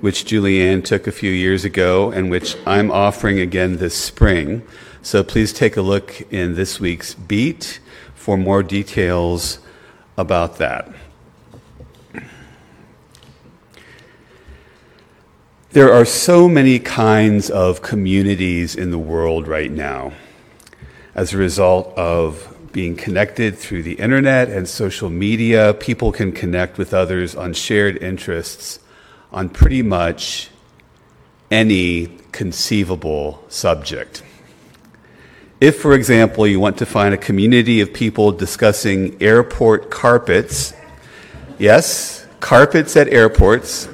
which 0.00 0.24
Julie 0.24 0.60
Ann 0.60 0.82
took 0.82 1.06
a 1.06 1.12
few 1.12 1.30
years 1.30 1.64
ago 1.64 2.10
and 2.10 2.28
which 2.28 2.56
I'm 2.66 2.90
offering 2.90 3.38
again 3.38 3.76
this 3.76 3.94
spring. 3.94 4.66
So 5.00 5.22
please 5.22 5.52
take 5.52 5.76
a 5.76 5.80
look 5.80 6.22
in 6.32 6.56
this 6.56 6.80
week's 6.80 7.14
Beat 7.14 7.78
for 8.16 8.36
more 8.36 8.64
details 8.64 9.60
about 10.16 10.58
that. 10.58 10.92
There 15.72 15.92
are 15.92 16.06
so 16.06 16.48
many 16.48 16.78
kinds 16.78 17.50
of 17.50 17.82
communities 17.82 18.74
in 18.74 18.90
the 18.90 18.96
world 18.96 19.46
right 19.46 19.70
now 19.70 20.12
as 21.14 21.34
a 21.34 21.36
result 21.36 21.92
of 21.94 22.56
being 22.72 22.96
connected 22.96 23.58
through 23.58 23.82
the 23.82 23.92
internet 23.96 24.48
and 24.48 24.66
social 24.66 25.10
media. 25.10 25.74
People 25.74 26.10
can 26.10 26.32
connect 26.32 26.78
with 26.78 26.94
others 26.94 27.36
on 27.36 27.52
shared 27.52 28.02
interests 28.02 28.78
on 29.30 29.50
pretty 29.50 29.82
much 29.82 30.48
any 31.50 32.16
conceivable 32.32 33.44
subject. 33.48 34.22
If, 35.60 35.78
for 35.78 35.92
example, 35.92 36.46
you 36.46 36.60
want 36.60 36.78
to 36.78 36.86
find 36.86 37.12
a 37.12 37.18
community 37.18 37.82
of 37.82 37.92
people 37.92 38.32
discussing 38.32 39.22
airport 39.22 39.90
carpets, 39.90 40.72
yes, 41.58 42.26
carpets 42.40 42.96
at 42.96 43.08
airports, 43.08 43.86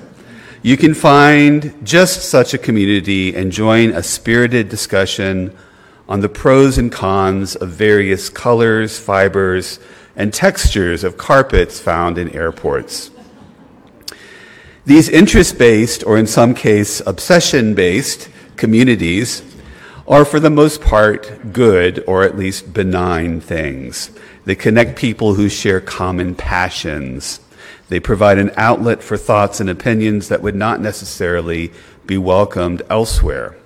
you 0.64 0.78
can 0.78 0.94
find 0.94 1.74
just 1.84 2.30
such 2.30 2.54
a 2.54 2.58
community 2.58 3.36
and 3.36 3.52
join 3.52 3.90
a 3.90 4.02
spirited 4.02 4.70
discussion 4.70 5.54
on 6.08 6.20
the 6.20 6.28
pros 6.30 6.78
and 6.78 6.90
cons 6.90 7.54
of 7.54 7.68
various 7.68 8.30
colors, 8.30 8.98
fibers, 8.98 9.78
and 10.16 10.32
textures 10.32 11.04
of 11.04 11.18
carpets 11.18 11.78
found 11.78 12.16
in 12.16 12.30
airports. 12.30 13.10
These 14.86 15.10
interest 15.10 15.58
based, 15.58 16.02
or 16.02 16.16
in 16.16 16.26
some 16.26 16.54
case, 16.54 17.02
obsession 17.06 17.74
based 17.74 18.30
communities 18.56 19.42
are 20.08 20.24
for 20.24 20.40
the 20.40 20.48
most 20.48 20.80
part 20.80 21.52
good 21.52 22.02
or 22.06 22.22
at 22.22 22.38
least 22.38 22.72
benign 22.72 23.38
things. 23.38 24.10
They 24.46 24.54
connect 24.54 24.96
people 24.96 25.34
who 25.34 25.50
share 25.50 25.82
common 25.82 26.34
passions 26.34 27.40
they 27.88 28.00
provide 28.00 28.38
an 28.38 28.52
outlet 28.56 29.02
for 29.02 29.16
thoughts 29.16 29.60
and 29.60 29.68
opinions 29.68 30.28
that 30.28 30.42
would 30.42 30.54
not 30.54 30.80
necessarily 30.80 31.72
be 32.06 32.16
welcomed 32.16 32.82
elsewhere. 32.88 33.56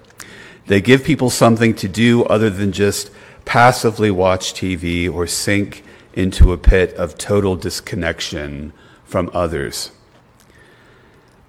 They 0.67 0.81
give 0.81 1.05
people 1.05 1.31
something 1.31 1.75
to 1.77 1.89
do 1.89 2.25
other 2.25 2.51
than 2.51 2.73
just 2.73 3.11
passively 3.45 4.11
watch 4.11 4.53
TV 4.53 5.13
or 5.13 5.27
sink 5.27 5.83
into 6.13 6.53
a 6.53 6.59
pit 6.59 6.93
of 6.95 7.17
total 7.17 7.57
disconnection 7.57 8.73
from 9.05 9.31
others. 9.33 9.93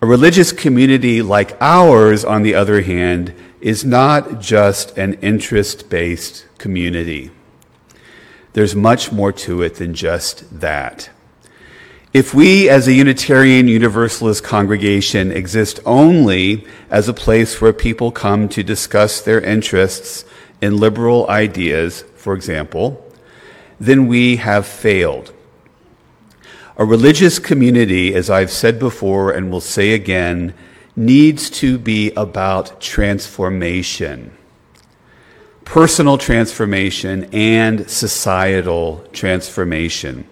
A 0.01 0.05
religious 0.05 0.53
community 0.53 1.21
like 1.21 1.57
ours, 1.59 2.23
on 2.23 2.43
the 2.43 2.55
other 2.55 2.81
hand, 2.81 3.33
is 3.59 3.83
not 3.83 4.39
just 4.39 4.97
an 4.97 5.15
interest 5.15 5.89
based 5.89 6.45
community. 6.57 7.31
There's 8.53 8.75
much 8.75 9.11
more 9.11 9.33
to 9.33 9.61
it 9.61 9.75
than 9.75 9.93
just 9.93 10.61
that. 10.61 11.09
If 12.11 12.33
we, 12.33 12.67
as 12.67 12.87
a 12.87 12.93
Unitarian 12.93 13.67
Universalist 13.67 14.43
congregation, 14.43 15.31
exist 15.31 15.79
only 15.85 16.65
as 16.89 17.07
a 17.07 17.13
place 17.13 17.61
where 17.61 17.71
people 17.71 18.11
come 18.11 18.49
to 18.49 18.63
discuss 18.63 19.21
their 19.21 19.39
interests 19.39 20.25
in 20.59 20.77
liberal 20.77 21.29
ideas, 21.29 22.03
for 22.15 22.33
example, 22.33 23.05
then 23.79 24.07
we 24.07 24.37
have 24.37 24.65
failed. 24.65 25.31
A 26.77 26.83
religious 26.83 27.37
community, 27.37 28.15
as 28.15 28.27
I've 28.27 28.51
said 28.51 28.79
before 28.79 29.31
and 29.31 29.51
will 29.51 29.61
say 29.61 29.93
again, 29.93 30.55
needs 30.95 31.51
to 31.51 31.77
be 31.77 32.11
about 32.13 32.81
transformation 32.81 34.35
personal 35.63 36.17
transformation 36.17 37.29
and 37.31 37.87
societal 37.87 39.05
transformation. 39.13 40.27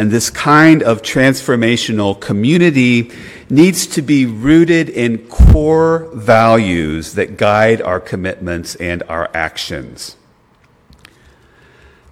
And 0.00 0.10
this 0.10 0.30
kind 0.30 0.82
of 0.82 1.02
transformational 1.02 2.18
community 2.18 3.12
needs 3.50 3.86
to 3.88 4.00
be 4.00 4.24
rooted 4.24 4.88
in 4.88 5.28
core 5.28 6.08
values 6.14 7.12
that 7.16 7.36
guide 7.36 7.82
our 7.82 8.00
commitments 8.00 8.76
and 8.76 9.02
our 9.10 9.28
actions. 9.34 10.16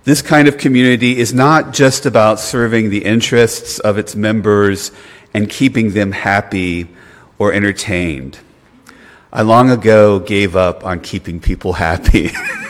This 0.05 0.21
kind 0.21 0.49
of 0.49 0.59
community 0.59 1.19
is 1.19 1.33
not 1.33 1.73
just 1.73 2.05
about 2.05 2.41
serving 2.41 2.91
the 2.91 3.07
interests 3.07 3.79
of 3.79 3.97
its 3.97 4.15
members 4.15 4.93
and 5.33 5.49
keeping 5.49 5.93
them 5.93 6.13
happy 6.13 6.89
or 7.39 7.55
entertained. 7.55 8.39
I 9.33 9.41
long 9.41 9.71
ago 9.71 10.19
gave 10.19 10.55
up 10.57 10.85
on 10.85 11.01
keeping 11.01 11.41
people 11.41 11.73
happy. 11.73 12.33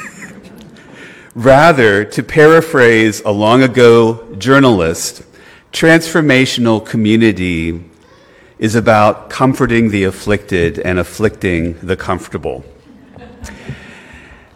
Rather, 1.38 2.04
to 2.04 2.20
paraphrase 2.20 3.20
a 3.20 3.30
long 3.30 3.62
ago 3.62 4.34
journalist, 4.38 5.22
transformational 5.70 6.84
community 6.84 7.80
is 8.58 8.74
about 8.74 9.30
comforting 9.30 9.90
the 9.90 10.02
afflicted 10.02 10.80
and 10.80 10.98
afflicting 10.98 11.74
the 11.74 11.96
comfortable. 11.96 12.64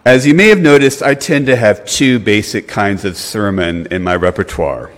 As 0.04 0.26
you 0.26 0.34
may 0.34 0.48
have 0.48 0.58
noticed, 0.58 1.04
I 1.04 1.14
tend 1.14 1.46
to 1.46 1.54
have 1.54 1.84
two 1.84 2.18
basic 2.18 2.66
kinds 2.66 3.04
of 3.04 3.16
sermon 3.16 3.86
in 3.92 4.02
my 4.02 4.16
repertoire. 4.16 4.90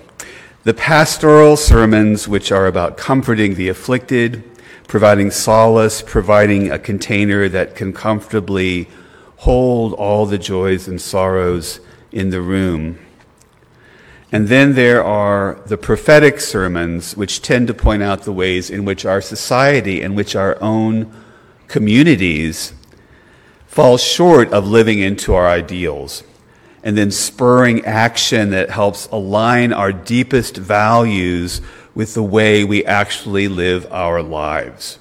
The 0.62 0.72
pastoral 0.72 1.54
sermons, 1.54 2.26
which 2.26 2.50
are 2.50 2.66
about 2.66 2.96
comforting 2.96 3.56
the 3.56 3.68
afflicted, 3.68 4.42
providing 4.88 5.30
solace, 5.30 6.00
providing 6.00 6.70
a 6.70 6.78
container 6.78 7.46
that 7.50 7.76
can 7.76 7.92
comfortably 7.92 8.88
hold 9.44 9.92
all 9.92 10.24
the 10.24 10.38
joys 10.38 10.88
and 10.88 10.98
sorrows 10.98 11.78
in 12.10 12.30
the 12.30 12.40
room. 12.40 12.98
And 14.32 14.48
then 14.48 14.74
there 14.74 15.04
are 15.04 15.60
the 15.66 15.76
prophetic 15.76 16.40
sermons, 16.40 17.14
which 17.14 17.42
tend 17.42 17.66
to 17.66 17.74
point 17.74 18.02
out 18.02 18.22
the 18.22 18.32
ways 18.32 18.70
in 18.70 18.86
which 18.86 19.04
our 19.04 19.20
society, 19.20 20.00
and 20.00 20.16
which 20.16 20.34
our 20.34 20.56
own 20.62 21.12
communities 21.68 22.72
fall 23.66 23.98
short 23.98 24.50
of 24.50 24.66
living 24.66 25.00
into 25.00 25.34
our 25.34 25.46
ideals. 25.46 26.24
And 26.82 26.96
then 26.96 27.10
spurring 27.10 27.84
action 27.84 28.48
that 28.50 28.70
helps 28.70 29.08
align 29.08 29.74
our 29.74 29.92
deepest 29.92 30.56
values 30.56 31.60
with 31.94 32.14
the 32.14 32.22
way 32.22 32.64
we 32.64 32.82
actually 32.86 33.48
live 33.48 33.86
our 33.92 34.22
lives. 34.22 34.98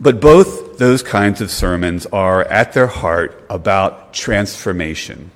But 0.00 0.20
both 0.20 0.78
those 0.78 1.02
kinds 1.02 1.40
of 1.40 1.50
sermons 1.50 2.06
are 2.06 2.42
at 2.44 2.72
their 2.72 2.88
heart 2.88 3.44
about 3.48 4.12
transformation. 4.12 5.30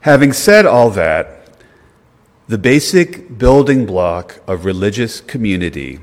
Having 0.00 0.34
said 0.34 0.66
all 0.66 0.90
that, 0.90 1.48
the 2.48 2.58
basic 2.58 3.38
building 3.38 3.86
block 3.86 4.40
of 4.46 4.64
religious 4.64 5.20
community 5.20 5.98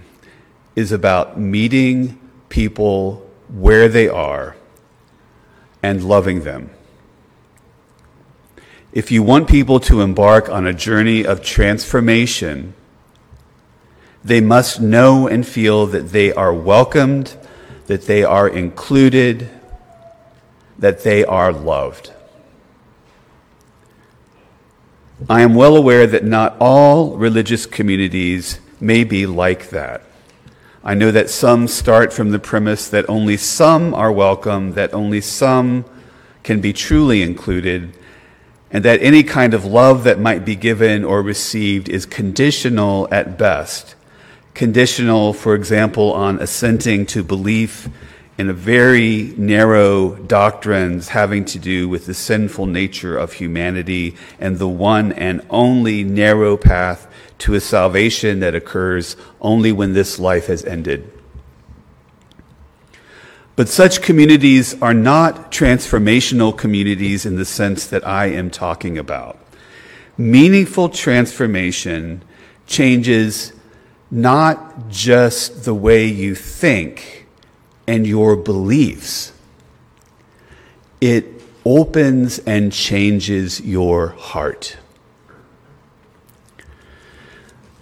is 0.76 0.92
about 0.92 1.40
meeting 1.40 2.20
people 2.50 3.30
where 3.48 3.88
they 3.88 4.10
are 4.10 4.58
and 5.82 6.04
loving 6.04 6.44
them. 6.44 6.70
If 8.92 9.12
you 9.12 9.24
want 9.24 9.48
people 9.48 9.80
to 9.82 10.02
embark 10.02 10.50
on 10.50 10.68
a 10.68 10.74
journey 10.74 11.26
of 11.26 11.42
transformation, 11.42 12.74
they 14.24 14.40
must 14.40 14.80
know 14.80 15.28
and 15.28 15.46
feel 15.46 15.86
that 15.88 16.10
they 16.10 16.32
are 16.34 16.54
welcomed, 16.54 17.36
that 17.88 18.04
they 18.04 18.24
are 18.24 18.48
included, 18.48 19.50
that 20.80 21.04
they 21.04 21.26
are 21.26 21.52
loved. 21.52 22.14
I 25.30 25.42
am 25.42 25.56
well 25.56 25.76
aware 25.76 26.08
that 26.08 26.24
not 26.24 26.56
all 26.60 27.18
religious 27.18 27.66
communities 27.66 28.60
may 28.80 29.04
be 29.04 29.26
like 29.26 29.70
that. 29.70 30.02
I 30.84 30.94
know 30.94 31.12
that 31.12 31.30
some 31.30 31.68
start 31.68 32.12
from 32.12 32.32
the 32.32 32.40
premise 32.40 32.90
that 32.90 33.10
only 33.10 33.38
some 33.38 33.94
are 33.94 34.12
welcome, 34.12 34.74
that 34.74 34.94
only 34.94 35.22
some 35.22 35.86
can 36.44 36.60
be 36.60 36.74
truly 36.74 37.22
included, 37.22 37.98
and 38.70 38.84
that 38.84 39.02
any 39.02 39.24
kind 39.24 39.54
of 39.54 39.64
love 39.64 40.04
that 40.04 40.20
might 40.20 40.44
be 40.44 40.56
given 40.56 41.06
or 41.06 41.22
received 41.22 41.88
is 41.88 42.06
conditional 42.06 43.08
at 43.12 43.38
best 43.38 43.96
conditional, 44.54 45.34
for 45.34 45.56
example, 45.56 46.14
on 46.14 46.40
assenting 46.40 47.06
to 47.08 47.24
belief 47.24 47.90
in 48.38 48.50
a 48.50 48.54
very 48.54 49.34
narrow 49.38 50.16
doctrines 50.16 51.10
having 51.10 51.46
to 51.46 51.60
do 51.60 51.88
with 51.88 52.06
the 52.06 52.14
sinful 52.14 52.66
nature 52.66 53.16
of 53.16 53.34
humanity 53.34 54.16
and 54.40 54.58
the 54.58 54.68
one 54.68 55.12
and 55.14 55.46
only 55.50 56.04
narrow 56.04 56.58
path 56.58 57.08
to 57.38 57.54
a 57.54 57.60
salvation 57.60 58.40
that 58.40 58.56
occurs 58.56 59.16
only 59.40 59.72
when 59.72 59.94
this 59.94 60.18
life 60.18 60.48
has 60.48 60.66
ended. 60.66 61.12
But 63.56 63.70
such 63.70 64.02
communities 64.02 64.82
are 64.82 64.96
not 64.96 65.52
transformational 65.52 66.58
communities 66.58 67.26
in 67.26 67.36
the 67.36 67.46
sense 67.46 67.86
that 67.88 68.06
I 68.08 68.28
am 68.28 68.50
talking 68.50 68.98
about. 68.98 69.38
Meaningful 70.18 70.90
transformation 70.90 72.24
changes 72.66 73.54
not 74.14 74.90
just 74.90 75.66
the 75.66 75.74
way 75.74 76.06
you 76.06 76.36
think 76.36 77.26
and 77.88 78.06
your 78.06 78.36
beliefs, 78.36 79.34
it 81.02 81.42
opens 81.66 82.38
and 82.40 82.72
changes 82.72 83.60
your 83.62 84.10
heart. 84.10 84.78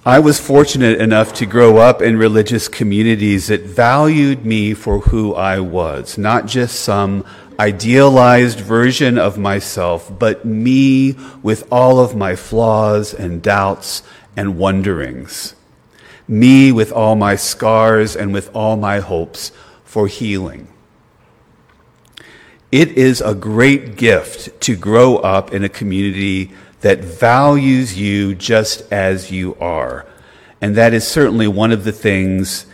I 0.06 0.20
was 0.20 0.40
fortunate 0.40 1.02
enough 1.02 1.34
to 1.34 1.46
grow 1.46 1.78
up 1.78 2.02
in 2.02 2.16
religious 2.16 2.70
communities 2.70 3.48
that 3.48 3.64
valued 3.64 4.46
me 4.46 4.74
for 4.74 5.00
who 5.00 5.36
I 5.36 5.60
was, 5.60 6.18
not 6.18 6.46
just 6.46 6.80
some 6.80 7.26
idealized 7.60 8.62
version 8.62 9.18
of 9.18 9.38
myself, 9.38 10.10
but 10.18 10.46
me 10.46 11.18
with 11.44 11.68
all 11.70 12.00
of 12.00 12.16
my 12.16 12.38
flaws 12.38 13.14
and 13.14 13.42
doubts 13.42 14.02
and 14.38 14.58
wonderings. 14.58 15.56
Me 16.32 16.72
with 16.72 16.94
all 16.94 17.18
my 17.18 17.36
scars 17.36 18.16
and 18.16 18.32
with 18.32 18.50
all 18.56 18.78
my 18.78 19.00
hopes 19.00 19.52
for 19.84 20.08
healing. 20.08 20.70
It 22.72 22.92
is 22.98 23.20
a 23.20 23.36
great 23.36 23.98
gift 23.98 24.62
to 24.62 24.78
grow 24.78 25.18
up 25.18 25.54
in 25.54 25.66
a 25.66 25.70
community 25.70 26.52
that 26.80 27.04
values 27.04 28.00
you 28.00 28.34
just 28.34 28.90
as 28.94 29.30
you 29.30 29.56
are. 29.56 30.06
And 30.62 30.78
that 30.78 30.94
is 30.94 31.06
certainly 31.06 31.50
one 31.50 31.74
of 31.74 31.84
the 31.84 31.92
things 31.92 32.66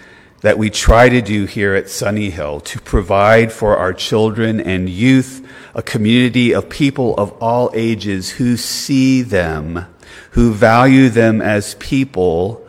that 0.42 0.60
we 0.60 0.70
try 0.70 1.10
to 1.10 1.20
do 1.20 1.46
here 1.46 1.74
at 1.74 1.90
Sunny 1.90 2.30
Hill 2.30 2.60
to 2.60 2.80
provide 2.82 3.52
for 3.52 3.76
our 3.76 3.92
children 3.92 4.62
and 4.62 4.88
youth 4.88 5.44
a 5.74 5.82
community 5.82 6.54
of 6.54 6.70
people 6.70 7.16
of 7.16 7.32
all 7.42 7.72
ages 7.74 8.30
who 8.30 8.56
see 8.56 9.24
them, 9.24 9.88
who 10.32 10.54
value 10.54 11.10
them 11.10 11.42
as 11.42 11.74
people, 11.76 12.67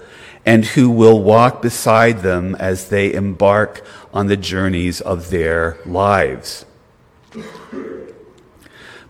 and 0.49 0.65
who 0.65 0.89
will 0.89 1.23
walk 1.23 1.61
beside 1.61 2.21
them 2.21 2.55
as 2.55 2.89
they 2.89 3.13
embark 3.13 3.85
on 4.15 4.29
the 4.29 4.37
journeys 4.37 4.99
of 4.99 5.29
their 5.29 5.77
lives. 5.85 6.65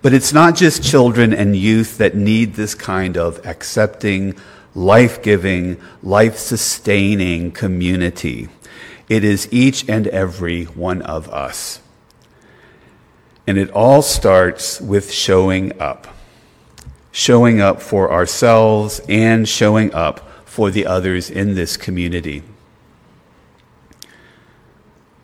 But 0.03 0.13
it's 0.13 0.33
not 0.33 0.57
just 0.57 0.83
children 0.83 1.33
and 1.33 1.55
youth 1.55 1.97
that 1.99 2.17
need 2.17 2.55
this 2.55 2.75
kind 2.75 3.17
of 3.17 3.47
accepting, 3.47 4.35
life 4.75 5.23
giving, 5.23 5.81
life 6.03 6.37
sustaining 6.39 7.53
community. 7.53 8.49
It 9.09 9.23
is 9.23 9.49
each 9.53 9.89
and 9.89 10.09
every 10.09 10.65
one 10.65 11.03
of 11.03 11.29
us. 11.29 11.79
And 13.47 13.57
it 13.57 13.71
all 13.71 14.03
starts 14.03 14.81
with 14.81 15.13
showing 15.13 15.81
up. 15.81 16.09
Showing 17.13 17.61
up 17.61 17.81
for 17.81 18.11
ourselves 18.11 19.01
and 19.09 19.49
showing 19.49 19.95
up 19.95 20.28
for 20.59 20.73
the 20.73 20.87
others 20.87 21.31
in 21.31 21.55
this 21.55 21.77
community. 21.77 22.43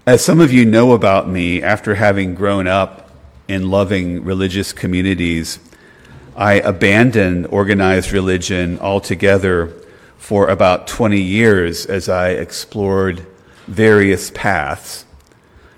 As 0.06 0.24
some 0.24 0.40
of 0.40 0.52
you 0.52 0.64
know 0.64 0.92
about 0.92 1.28
me, 1.28 1.60
after 1.60 1.96
having 1.96 2.36
grown 2.36 2.68
up 2.68 3.10
in 3.48 3.68
loving 3.68 4.22
religious 4.22 4.72
communities, 4.72 5.58
I 6.36 6.60
abandoned 6.60 7.48
organized 7.48 8.12
religion 8.12 8.78
altogether 8.78 9.72
for 10.18 10.46
about 10.46 10.86
20 10.86 11.20
years 11.20 11.84
as 11.84 12.08
I 12.08 12.28
explored 12.28 13.26
various 13.66 14.30
paths, 14.30 15.04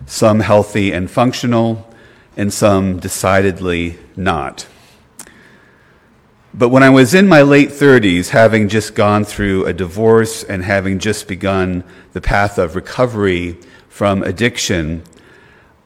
some 0.05 0.41
healthy 0.41 0.93
and 0.93 1.11
functional, 1.11 1.91
and 2.37 2.53
some 2.53 2.99
decidedly 2.99 3.99
not. 4.17 4.67
But 6.59 6.71
when 6.71 6.83
I 6.83 6.89
was 6.89 7.13
in 7.13 7.29
my 7.29 7.43
late 7.43 7.69
30s, 7.69 8.31
having 8.31 8.71
just 8.71 8.95
gone 8.95 9.27
through 9.27 9.67
a 9.67 9.75
divorce 9.75 10.43
and 10.43 10.65
having 10.65 10.99
just 10.99 11.29
begun 11.29 11.85
the 12.15 12.23
path 12.23 12.57
of 12.57 12.75
recovery 12.75 13.59
from 13.91 14.23
addiction, 14.23 15.03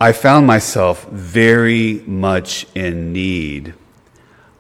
I 0.01 0.13
found 0.13 0.47
myself 0.47 1.09
very 1.11 2.05
much 2.07 2.69
in 2.77 3.13
need 3.13 3.75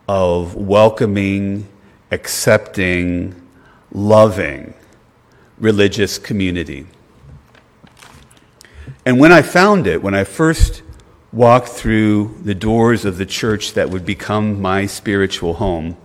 of 0.09 0.57
welcoming, 0.57 1.69
accepting, 2.11 3.41
loving 3.93 4.75
religious 5.59 6.19
community. 6.19 6.89
And 9.07 9.21
when 9.21 9.31
I 9.31 9.43
found 9.43 9.87
it, 9.87 10.03
when 10.03 10.17
I 10.17 10.25
first 10.25 10.83
walked 11.33 11.69
through 11.69 12.37
the 12.43 12.55
doors 12.55 13.05
of 13.05 13.19
the 13.19 13.27
church 13.27 13.75
that 13.75 13.91
would 13.91 14.05
become 14.05 14.61
my 14.61 14.87
spiritual 14.87 15.55
home, 15.55 15.97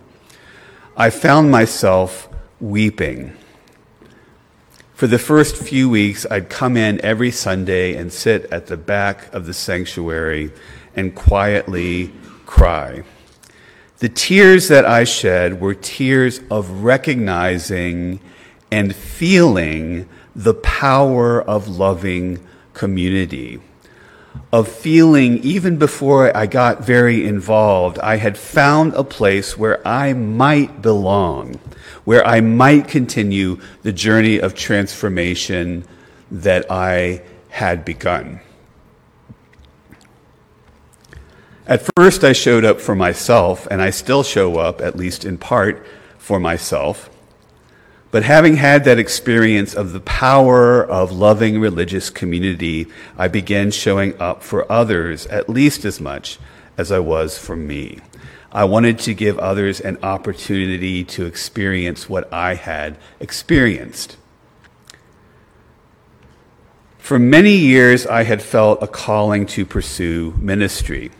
I 0.96 1.10
found 1.10 1.50
myself 1.50 2.28
weeping 2.60 3.36
for 4.96 5.06
the 5.06 5.18
first 5.18 5.56
few 5.56 5.90
weeks, 5.90 6.24
I'd 6.30 6.48
come 6.48 6.74
in 6.74 7.04
every 7.04 7.30
Sunday 7.30 7.96
and 7.96 8.10
sit 8.10 8.46
at 8.46 8.68
the 8.68 8.78
back 8.78 9.30
of 9.34 9.44
the 9.44 9.52
sanctuary 9.52 10.50
and 10.94 11.14
quietly 11.14 12.12
cry. 12.46 13.02
The 13.98 14.08
tears 14.08 14.68
that 14.68 14.86
I 14.86 15.04
shed 15.04 15.60
were 15.60 15.74
tears 15.74 16.40
of 16.50 16.82
recognizing 16.82 18.20
and 18.70 18.96
feeling 18.96 20.08
the 20.34 20.54
power 20.54 21.42
of 21.42 21.68
loving 21.68 22.38
community 22.72 23.60
of 24.52 24.68
feeling, 24.68 25.38
even 25.38 25.76
before 25.76 26.34
I 26.36 26.46
got 26.46 26.84
very 26.84 27.26
involved, 27.26 27.98
I 27.98 28.16
had 28.16 28.38
found 28.38 28.94
a 28.94 29.04
place 29.04 29.56
where 29.56 29.86
I 29.86 30.12
might 30.12 30.82
belong, 30.82 31.60
where 32.04 32.26
I 32.26 32.40
might 32.40 32.88
continue 32.88 33.60
the 33.82 33.92
journey 33.92 34.38
of 34.38 34.54
transformation 34.54 35.84
that 36.30 36.70
I 36.70 37.22
had 37.48 37.84
begun. 37.84 38.40
At 41.66 41.88
first, 41.96 42.22
I 42.22 42.32
showed 42.32 42.64
up 42.64 42.80
for 42.80 42.94
myself, 42.94 43.66
and 43.70 43.82
I 43.82 43.90
still 43.90 44.22
show 44.22 44.58
up, 44.58 44.80
at 44.80 44.96
least 44.96 45.24
in 45.24 45.36
part, 45.36 45.84
for 46.16 46.38
myself. 46.38 47.10
But 48.16 48.22
having 48.22 48.56
had 48.56 48.84
that 48.84 48.98
experience 48.98 49.74
of 49.74 49.92
the 49.92 50.00
power 50.00 50.82
of 50.82 51.12
loving 51.12 51.60
religious 51.60 52.08
community, 52.08 52.86
I 53.18 53.28
began 53.28 53.70
showing 53.70 54.18
up 54.18 54.42
for 54.42 54.72
others 54.72 55.26
at 55.26 55.50
least 55.50 55.84
as 55.84 56.00
much 56.00 56.38
as 56.78 56.90
I 56.90 56.98
was 56.98 57.36
for 57.36 57.56
me. 57.56 57.98
I 58.50 58.64
wanted 58.64 58.98
to 59.00 59.12
give 59.12 59.38
others 59.38 59.82
an 59.82 59.98
opportunity 60.02 61.04
to 61.04 61.26
experience 61.26 62.08
what 62.08 62.32
I 62.32 62.54
had 62.54 62.96
experienced. 63.20 64.16
For 66.96 67.18
many 67.18 67.54
years, 67.54 68.06
I 68.06 68.22
had 68.22 68.40
felt 68.40 68.82
a 68.82 68.86
calling 68.86 69.44
to 69.48 69.66
pursue 69.66 70.32
ministry. 70.38 71.10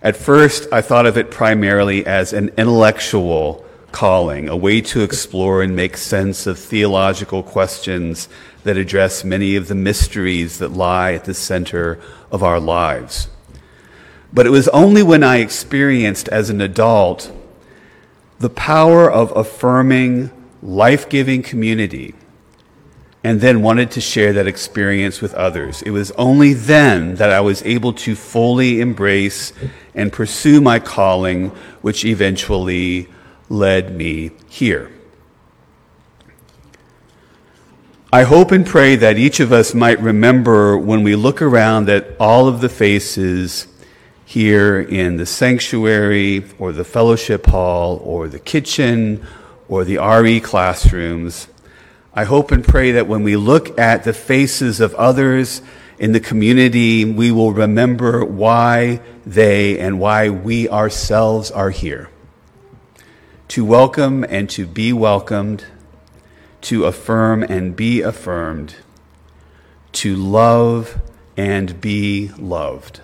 At 0.00 0.14
first, 0.14 0.68
I 0.70 0.80
thought 0.80 1.06
of 1.06 1.18
it 1.18 1.32
primarily 1.32 2.06
as 2.06 2.32
an 2.32 2.50
intellectual 2.56 3.65
calling, 3.92 4.48
a 4.48 4.56
way 4.56 4.80
to 4.80 5.02
explore 5.02 5.62
and 5.62 5.74
make 5.74 5.96
sense 5.96 6.46
of 6.46 6.58
theological 6.58 7.42
questions 7.42 8.28
that 8.64 8.76
address 8.76 9.24
many 9.24 9.56
of 9.56 9.68
the 9.68 9.74
mysteries 9.74 10.58
that 10.58 10.72
lie 10.72 11.12
at 11.12 11.24
the 11.24 11.34
center 11.34 11.98
of 12.30 12.42
our 12.42 12.60
lives. 12.60 13.28
But 14.32 14.46
it 14.46 14.50
was 14.50 14.68
only 14.68 15.02
when 15.02 15.22
I 15.22 15.36
experienced 15.36 16.28
as 16.28 16.50
an 16.50 16.60
adult 16.60 17.32
the 18.38 18.50
power 18.50 19.10
of 19.10 19.34
affirming 19.34 20.30
life 20.62 21.08
giving 21.08 21.42
community 21.42 22.14
and 23.24 23.40
then 23.40 23.62
wanted 23.62 23.90
to 23.90 24.00
share 24.00 24.32
that 24.34 24.46
experience 24.46 25.20
with 25.20 25.34
others. 25.34 25.82
It 25.82 25.90
was 25.90 26.12
only 26.12 26.52
then 26.52 27.16
that 27.16 27.30
I 27.30 27.40
was 27.40 27.62
able 27.64 27.92
to 27.94 28.14
fully 28.14 28.80
embrace 28.80 29.52
and 29.94 30.12
pursue 30.12 30.60
my 30.60 30.78
calling, 30.78 31.48
which 31.82 32.04
eventually 32.04 33.08
led 33.48 33.94
me 33.96 34.30
here. 34.48 34.90
I 38.12 38.22
hope 38.22 38.52
and 38.52 38.64
pray 38.64 38.96
that 38.96 39.18
each 39.18 39.40
of 39.40 39.52
us 39.52 39.74
might 39.74 40.00
remember 40.00 40.78
when 40.78 41.02
we 41.02 41.16
look 41.16 41.42
around 41.42 41.88
at 41.88 42.16
all 42.18 42.48
of 42.48 42.60
the 42.60 42.68
faces 42.68 43.66
here 44.24 44.80
in 44.80 45.16
the 45.16 45.26
sanctuary 45.26 46.44
or 46.58 46.72
the 46.72 46.84
fellowship 46.84 47.46
hall 47.46 48.00
or 48.02 48.28
the 48.28 48.38
kitchen 48.38 49.26
or 49.68 49.84
the 49.84 49.98
RE 49.98 50.40
classrooms. 50.40 51.48
I 52.14 52.24
hope 52.24 52.52
and 52.52 52.64
pray 52.64 52.92
that 52.92 53.06
when 53.06 53.22
we 53.22 53.36
look 53.36 53.78
at 53.78 54.04
the 54.04 54.12
faces 54.12 54.80
of 54.80 54.94
others 54.94 55.60
in 55.98 56.12
the 56.12 56.20
community, 56.20 57.04
we 57.04 57.30
will 57.30 57.52
remember 57.52 58.24
why 58.24 59.00
they 59.26 59.78
and 59.78 60.00
why 60.00 60.30
we 60.30 60.68
ourselves 60.68 61.50
are 61.50 61.70
here 61.70 62.08
to 63.48 63.64
welcome 63.64 64.24
and 64.28 64.50
to 64.50 64.66
be 64.66 64.92
welcomed, 64.92 65.64
to 66.62 66.84
affirm 66.84 67.42
and 67.42 67.76
be 67.76 68.00
affirmed, 68.02 68.76
to 69.92 70.16
love 70.16 71.00
and 71.36 71.80
be 71.80 72.30
loved. 72.38 73.00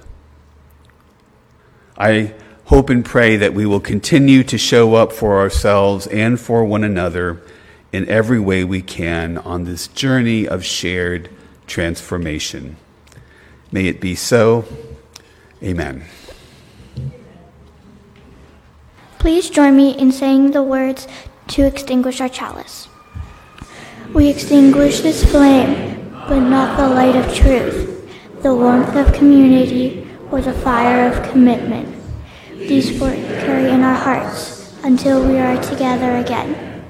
I 1.96 2.34
hope 2.66 2.90
and 2.90 3.04
pray 3.04 3.36
that 3.36 3.54
we 3.54 3.66
will 3.66 3.80
continue 3.80 4.42
to 4.44 4.58
show 4.58 4.94
up 4.94 5.12
for 5.12 5.38
ourselves 5.38 6.06
and 6.06 6.40
for 6.40 6.64
one 6.64 6.84
another 6.84 7.42
in 7.92 8.08
every 8.08 8.40
way 8.40 8.64
we 8.64 8.80
can 8.80 9.38
on 9.38 9.64
this 9.64 9.86
journey 9.88 10.48
of 10.48 10.64
shared 10.64 11.28
transformation. 11.66 12.76
May 13.70 13.86
it 13.86 14.00
be 14.00 14.14
so. 14.14 14.64
Amen. 15.62 16.04
Please 19.22 19.50
join 19.50 19.76
me 19.76 19.96
in 19.96 20.10
saying 20.10 20.50
the 20.50 20.64
words 20.64 21.06
to 21.46 21.62
extinguish 21.62 22.20
our 22.20 22.28
chalice. 22.28 22.88
We 24.12 24.28
extinguish 24.28 24.98
this 24.98 25.24
flame, 25.24 26.10
but 26.26 26.40
not 26.40 26.76
the 26.76 26.88
light 26.88 27.14
of 27.14 27.32
truth, 27.32 28.42
the 28.42 28.52
warmth 28.52 28.96
of 28.96 29.14
community, 29.14 30.08
or 30.32 30.40
the 30.40 30.52
fire 30.52 31.08
of 31.08 31.30
commitment. 31.30 32.02
These 32.52 32.94
we 32.94 32.98
carry 32.98 33.70
in 33.70 33.84
our 33.84 33.94
hearts 33.94 34.76
until 34.82 35.24
we 35.24 35.38
are 35.38 35.62
together 35.62 36.16
again. 36.16 36.84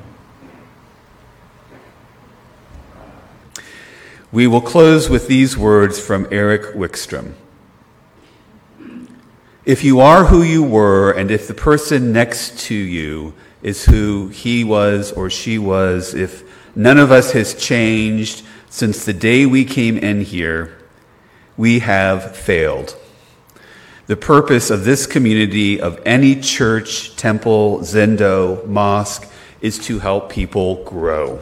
We 4.33 4.47
will 4.47 4.63
close 4.63 5.11
with 5.11 5.29
these 5.29 5.59
words 5.59 6.01
from 6.01 6.27
Erik 6.31 6.75
Wikstrom. 6.75 7.35
If 9.65 9.85
you 9.85 10.01
are 10.01 10.25
who 10.25 10.43
you 10.43 10.65
were, 10.65 11.13
and 11.13 11.31
if 11.31 11.47
the 11.47 11.55
person 11.55 12.13
next 12.13 12.59
to 12.67 12.75
you 12.75 13.33
is 13.63 13.85
who 13.85 14.27
he 14.27 14.65
was 14.65 15.13
or 15.13 15.31
she 15.31 15.57
was, 15.57 16.15
if 16.15 16.43
none 16.75 16.99
of 16.99 17.13
us 17.13 17.31
has 17.31 17.55
changed 17.55 18.45
since 18.69 19.05
the 19.05 19.13
day 19.13 19.47
we 19.47 19.65
came 19.65 19.97
in 19.97 20.23
here, 20.23 20.77
we 21.57 21.79
have 21.79 22.35
failed. 22.35 22.97
The 24.09 24.17
purpose 24.17 24.69
of 24.69 24.85
this 24.85 25.07
community, 25.07 25.81
of 25.81 26.03
any 26.05 26.41
church, 26.41 27.15
temple, 27.15 27.81
zendo, 27.83 28.67
mosque, 28.67 29.31
is 29.61 29.79
to 29.87 30.01
help 30.01 30.29
people 30.29 30.83
grow. 30.83 31.41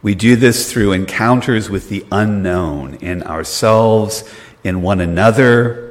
We 0.00 0.14
do 0.14 0.36
this 0.36 0.72
through 0.72 0.92
encounters 0.92 1.68
with 1.68 1.88
the 1.88 2.06
unknown 2.12 2.94
in 3.00 3.24
ourselves, 3.24 4.22
in 4.62 4.80
one 4.80 5.00
another, 5.00 5.89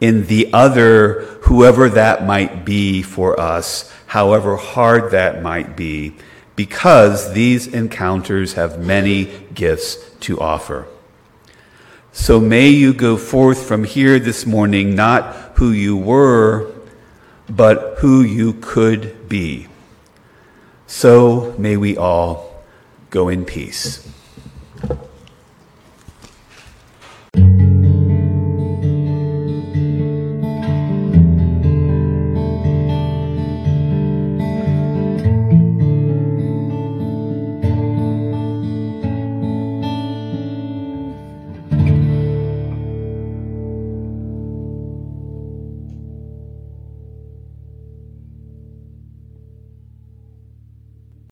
in 0.00 0.26
the 0.26 0.52
other, 0.52 1.22
whoever 1.42 1.88
that 1.90 2.26
might 2.26 2.64
be 2.64 3.02
for 3.02 3.38
us, 3.38 3.92
however 4.06 4.56
hard 4.56 5.10
that 5.12 5.42
might 5.42 5.76
be, 5.76 6.14
because 6.56 7.32
these 7.32 7.66
encounters 7.66 8.54
have 8.54 8.78
many 8.78 9.46
gifts 9.54 9.96
to 10.20 10.40
offer. 10.40 10.86
So 12.12 12.40
may 12.40 12.68
you 12.68 12.92
go 12.92 13.16
forth 13.16 13.66
from 13.66 13.84
here 13.84 14.18
this 14.18 14.44
morning 14.44 14.94
not 14.94 15.34
who 15.56 15.70
you 15.70 15.96
were, 15.96 16.72
but 17.48 17.98
who 17.98 18.22
you 18.22 18.54
could 18.54 19.28
be. 19.28 19.68
So 20.86 21.54
may 21.56 21.76
we 21.76 21.96
all 21.96 22.64
go 23.10 23.28
in 23.28 23.44
peace. 23.44 24.06